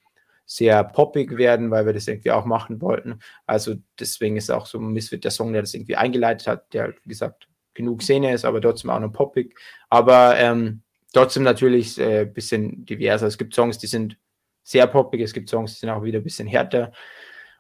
[0.47, 3.21] sehr poppig werden, weil wir das irgendwie auch machen wollten.
[3.47, 7.09] Also deswegen ist auch so Misfit der Song, der das irgendwie eingeleitet hat, der, wie
[7.09, 9.59] gesagt, genug Szene ist, aber trotzdem auch noch poppig.
[9.89, 10.83] Aber ähm,
[11.13, 13.27] trotzdem natürlich ein äh, bisschen diverser.
[13.27, 14.19] Es gibt Songs, die sind
[14.63, 16.93] sehr poppig, es gibt Songs, die sind auch wieder ein bisschen härter.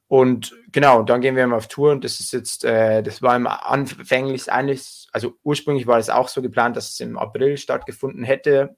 [0.06, 3.34] Und genau, dann gehen wir mal auf Tour und das ist jetzt, äh, das war
[3.36, 8.22] im anfänglich eigentlich, also ursprünglich war es auch so geplant, dass es im April stattgefunden
[8.22, 8.76] hätte.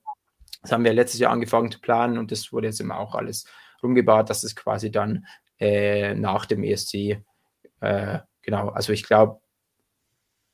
[0.62, 3.46] Das haben wir letztes Jahr angefangen zu planen und das wurde jetzt immer auch alles
[3.83, 5.27] rumgebaut, dass es quasi dann
[5.59, 7.22] äh, nach dem ESC,
[7.81, 9.41] äh, genau, also ich glaube,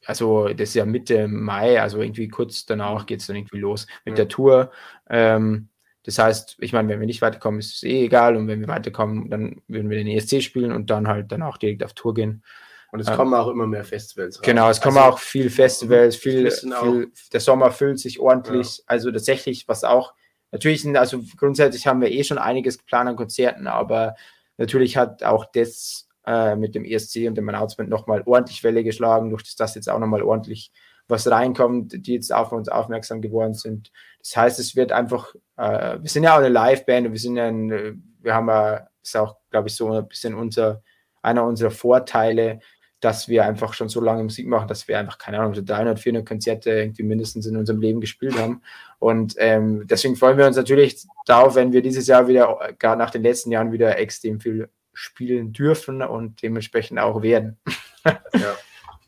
[0.04, 3.86] also das ist ja Mitte Mai, also irgendwie kurz danach geht es dann irgendwie los
[4.04, 4.24] mit ja.
[4.24, 4.72] der Tour.
[5.08, 5.68] Ähm,
[6.04, 8.36] das heißt, ich meine, wenn wir nicht weiterkommen, ist es eh egal.
[8.36, 11.56] Und wenn wir weiterkommen, dann würden wir den ESC spielen und dann halt dann auch
[11.56, 12.42] direkt auf Tour gehen.
[12.90, 14.44] Und es ähm, kommen auch immer mehr Festivals rein.
[14.44, 18.78] Genau, es kommen also, auch viel Festivals, viel, viel, der Sommer füllt sich ordentlich.
[18.78, 18.84] Ja.
[18.86, 20.14] Also tatsächlich, was auch,
[20.52, 24.14] natürlich, sind, also grundsätzlich haben wir eh schon einiges geplant an Konzerten, aber
[24.58, 29.30] natürlich hat auch das äh, mit dem ESC und dem Announcement nochmal ordentlich Welle geschlagen,
[29.30, 30.70] durch das das jetzt auch nochmal ordentlich
[31.08, 33.90] was reinkommt, die jetzt auf uns aufmerksam geworden sind.
[34.20, 37.36] Das heißt, es wird einfach, äh, wir sind ja auch eine Liveband und wir sind
[37.36, 40.82] ja, ein, wir haben ja, ist auch, glaube ich, so ein bisschen unser,
[41.22, 42.60] einer unserer Vorteile,
[43.02, 45.98] dass wir einfach schon so lange Musik machen, dass wir einfach, keine Ahnung, so 300,
[45.98, 48.62] 400 Konzerte irgendwie mindestens in unserem Leben gespielt haben.
[49.00, 53.10] Und ähm, deswegen freuen wir uns natürlich darauf, wenn wir dieses Jahr wieder, gerade nach
[53.10, 57.58] den letzten Jahren, wieder extrem viel spielen dürfen und dementsprechend auch werden.
[58.04, 58.54] ja.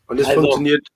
[0.07, 0.87] Und es also, funktioniert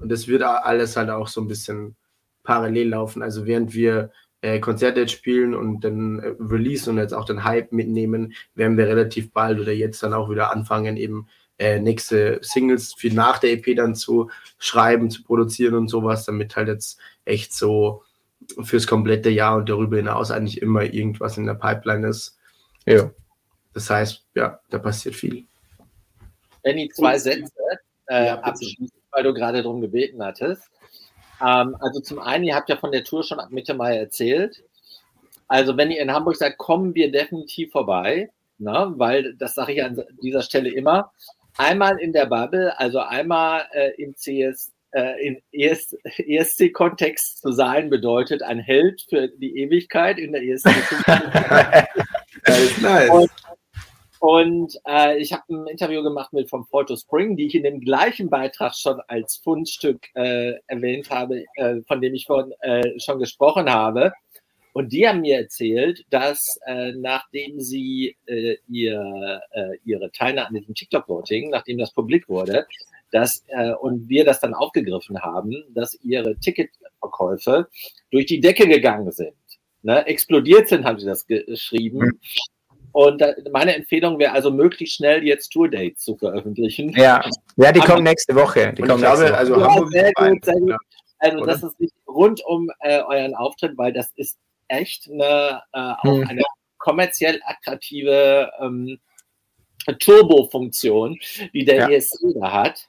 [0.00, 1.96] und das wird alles halt auch so ein bisschen
[2.42, 3.22] parallel laufen.
[3.22, 4.10] Also während wir
[4.40, 8.76] äh, Konzerte jetzt spielen und dann äh, Release und jetzt auch den Hype mitnehmen, werden
[8.76, 11.28] wir relativ bald oder jetzt dann auch wieder anfangen, eben
[11.58, 16.56] äh, nächste Singles für nach der EP dann zu schreiben, zu produzieren und sowas, damit
[16.56, 18.02] halt jetzt echt so
[18.62, 22.38] fürs komplette Jahr und darüber hinaus eigentlich immer irgendwas in der Pipeline ist.
[22.84, 23.10] Ja.
[23.72, 25.44] Das heißt, ja, da passiert viel.
[26.62, 27.52] Benny, zwei Sätze
[28.06, 30.70] äh, ja, abschließend weil du gerade darum gebeten hattest.
[31.40, 34.62] Ähm, also zum einen, ihr habt ja von der Tour schon ab Mitte Mai erzählt.
[35.48, 38.92] Also wenn ihr in Hamburg seid, kommen wir definitiv vorbei, ne?
[38.96, 41.12] weil das sage ich an dieser Stelle immer.
[41.58, 47.90] Einmal in der Bubble, also einmal äh, im CS, äh, im ES, ESC-Kontext zu sein,
[47.90, 50.68] bedeutet ein Held für die Ewigkeit in der ESC.
[52.44, 53.10] das ist nice.
[53.10, 53.30] Und
[54.18, 57.80] und äh, ich habe ein Interview gemacht mit vom Photo Spring, die ich in dem
[57.80, 63.18] gleichen Beitrag schon als Fundstück äh, erwähnt habe, äh, von dem ich vorhin äh, schon
[63.18, 64.12] gesprochen habe.
[64.76, 70.54] Und die haben mir erzählt, dass äh, nachdem sie äh, ihr, äh, ihre Teilnahme an
[70.54, 72.66] diesem TikTok-Voting, nachdem das publik wurde,
[73.10, 77.68] dass, äh, und wir das dann aufgegriffen haben, dass ihre Ticketverkäufe
[78.10, 79.32] durch die Decke gegangen sind.
[79.80, 80.06] Ne?
[80.06, 81.98] Explodiert sind, haben sie das geschrieben.
[81.98, 82.20] Mhm.
[82.92, 86.90] Und meine Empfehlung wäre also möglichst schnell jetzt Tour-Dates zu veröffentlichen.
[86.90, 87.24] Ja,
[87.56, 88.74] ja die kommen nächste Woche.
[88.74, 89.38] Die kommen glaube, Woche.
[89.38, 90.74] Also ja, sehr gut, sehr gut.
[91.18, 91.46] Also Oder?
[91.46, 94.36] das ist nicht rund um äh, euren Auftritt, weil das ist
[94.68, 96.28] echt eine, äh, auch hm.
[96.28, 96.42] eine
[96.78, 98.98] kommerziell attraktive ähm,
[99.98, 101.18] Turbo-Funktion,
[101.52, 101.90] die der ja.
[101.90, 102.88] ESC da hat.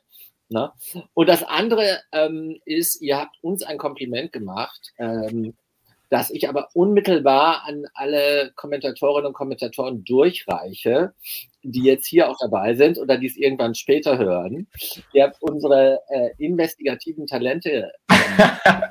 [0.49, 0.71] Ne?
[1.13, 4.93] Und das andere ähm, ist, ihr habt uns ein Kompliment gemacht.
[4.97, 5.53] Ähm,
[6.09, 11.13] das ich aber unmittelbar an alle Kommentatorinnen und Kommentatoren durchreiche,
[11.63, 14.67] die jetzt hier auch dabei sind oder die es irgendwann später hören.
[15.11, 18.83] Ihr habt unsere äh, investigativen Talente ähm,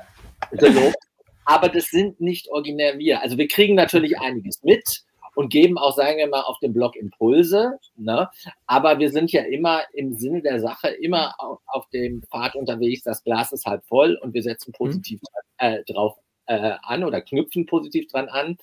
[0.59, 1.06] gelobt,
[1.47, 3.21] aber das sind nicht originär wir.
[3.21, 5.03] Also wir kriegen natürlich einiges mit
[5.33, 7.79] und geben auch, sagen wir mal, auf dem Blog Impulse.
[7.95, 8.29] Ne?
[8.65, 13.03] Aber wir sind ja immer im Sinne der Sache, immer auf, auf dem Pfad unterwegs,
[13.03, 15.65] das Glas ist halb voll und wir setzen positiv mhm.
[15.65, 16.17] äh, drauf
[16.47, 18.57] äh, an oder knüpfen positiv dran an.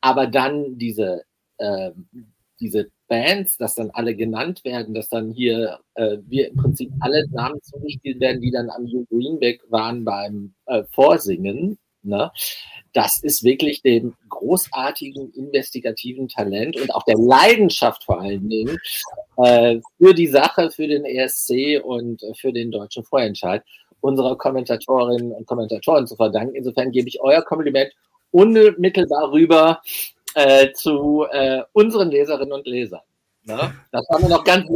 [0.00, 1.22] Aber dann diese
[1.58, 1.92] äh,
[2.60, 7.28] diese Bands, dass dann alle genannt werden, dass dann hier äh, wir im Prinzip alle
[7.30, 11.78] Namen zugespielt werden, die dann am Hugh Greenback waren beim äh, Vorsingen.
[12.08, 12.30] Ne?
[12.92, 18.78] Das ist wirklich dem großartigen investigativen Talent und auch der Leidenschaft vor allen Dingen
[19.36, 23.62] äh, für die Sache, für den ESC und äh, für den deutschen Vorentscheid
[24.00, 26.54] unserer Kommentatorinnen und Kommentatoren zu verdanken.
[26.54, 27.92] Insofern gebe ich euer Kompliment
[28.30, 29.82] unmittelbar rüber
[30.34, 33.00] äh, zu äh, unseren Leserinnen und Lesern.
[33.44, 33.74] Ne?
[33.92, 34.68] Das haben wir noch ganz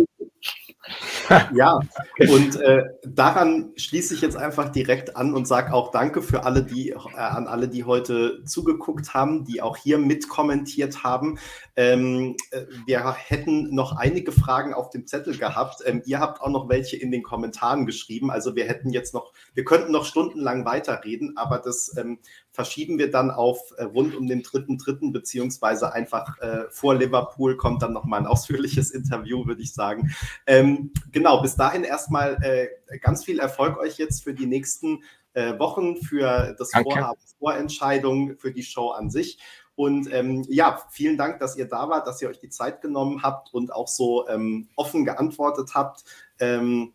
[1.55, 1.79] ja,
[2.19, 6.65] und äh, daran schließe ich jetzt einfach direkt an und sage auch Danke für alle,
[6.65, 11.39] die äh, an alle, die heute zugeguckt haben, die auch hier mitkommentiert haben.
[11.77, 15.83] Ähm, äh, wir hätten noch einige Fragen auf dem Zettel gehabt.
[15.87, 18.31] Ähm, ihr habt auch noch welche in den Kommentaren geschrieben.
[18.31, 22.19] Also wir hätten jetzt noch, wir könnten noch stundenlang weiterreden, aber das ähm,
[22.53, 27.57] verschieben wir dann auf äh, rund um den dritten, dritten, beziehungsweise einfach äh, vor Liverpool
[27.57, 30.15] kommt dann nochmal ein ausführliches Interview, würde ich sagen.
[30.47, 35.03] Ähm, genau, bis dahin erstmal äh, ganz viel Erfolg euch jetzt für die nächsten
[35.33, 36.91] äh, Wochen, für das Danke.
[36.91, 39.39] Vorhaben, Vorentscheidung, für die Show an sich.
[39.75, 43.23] Und ähm, ja, vielen Dank, dass ihr da wart, dass ihr euch die Zeit genommen
[43.23, 46.05] habt und auch so ähm, offen geantwortet habt.
[46.39, 46.93] Ähm,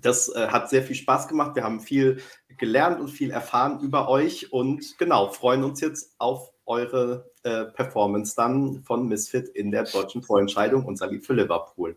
[0.00, 1.56] das äh, hat sehr viel Spaß gemacht.
[1.56, 2.20] Wir haben viel
[2.58, 8.34] gelernt und viel erfahren über euch und genau, freuen uns jetzt auf eure äh, Performance
[8.36, 11.96] dann von Misfit in der deutschen Vorentscheidung, unser Lied für Liverpool.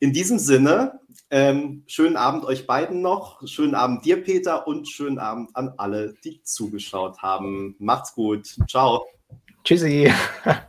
[0.00, 1.00] In diesem Sinne,
[1.30, 6.14] ähm, schönen Abend euch beiden noch, schönen Abend dir, Peter, und schönen Abend an alle,
[6.24, 7.76] die zugeschaut haben.
[7.78, 8.56] Macht's gut.
[8.68, 9.06] Ciao.
[9.64, 10.10] Tschüssi.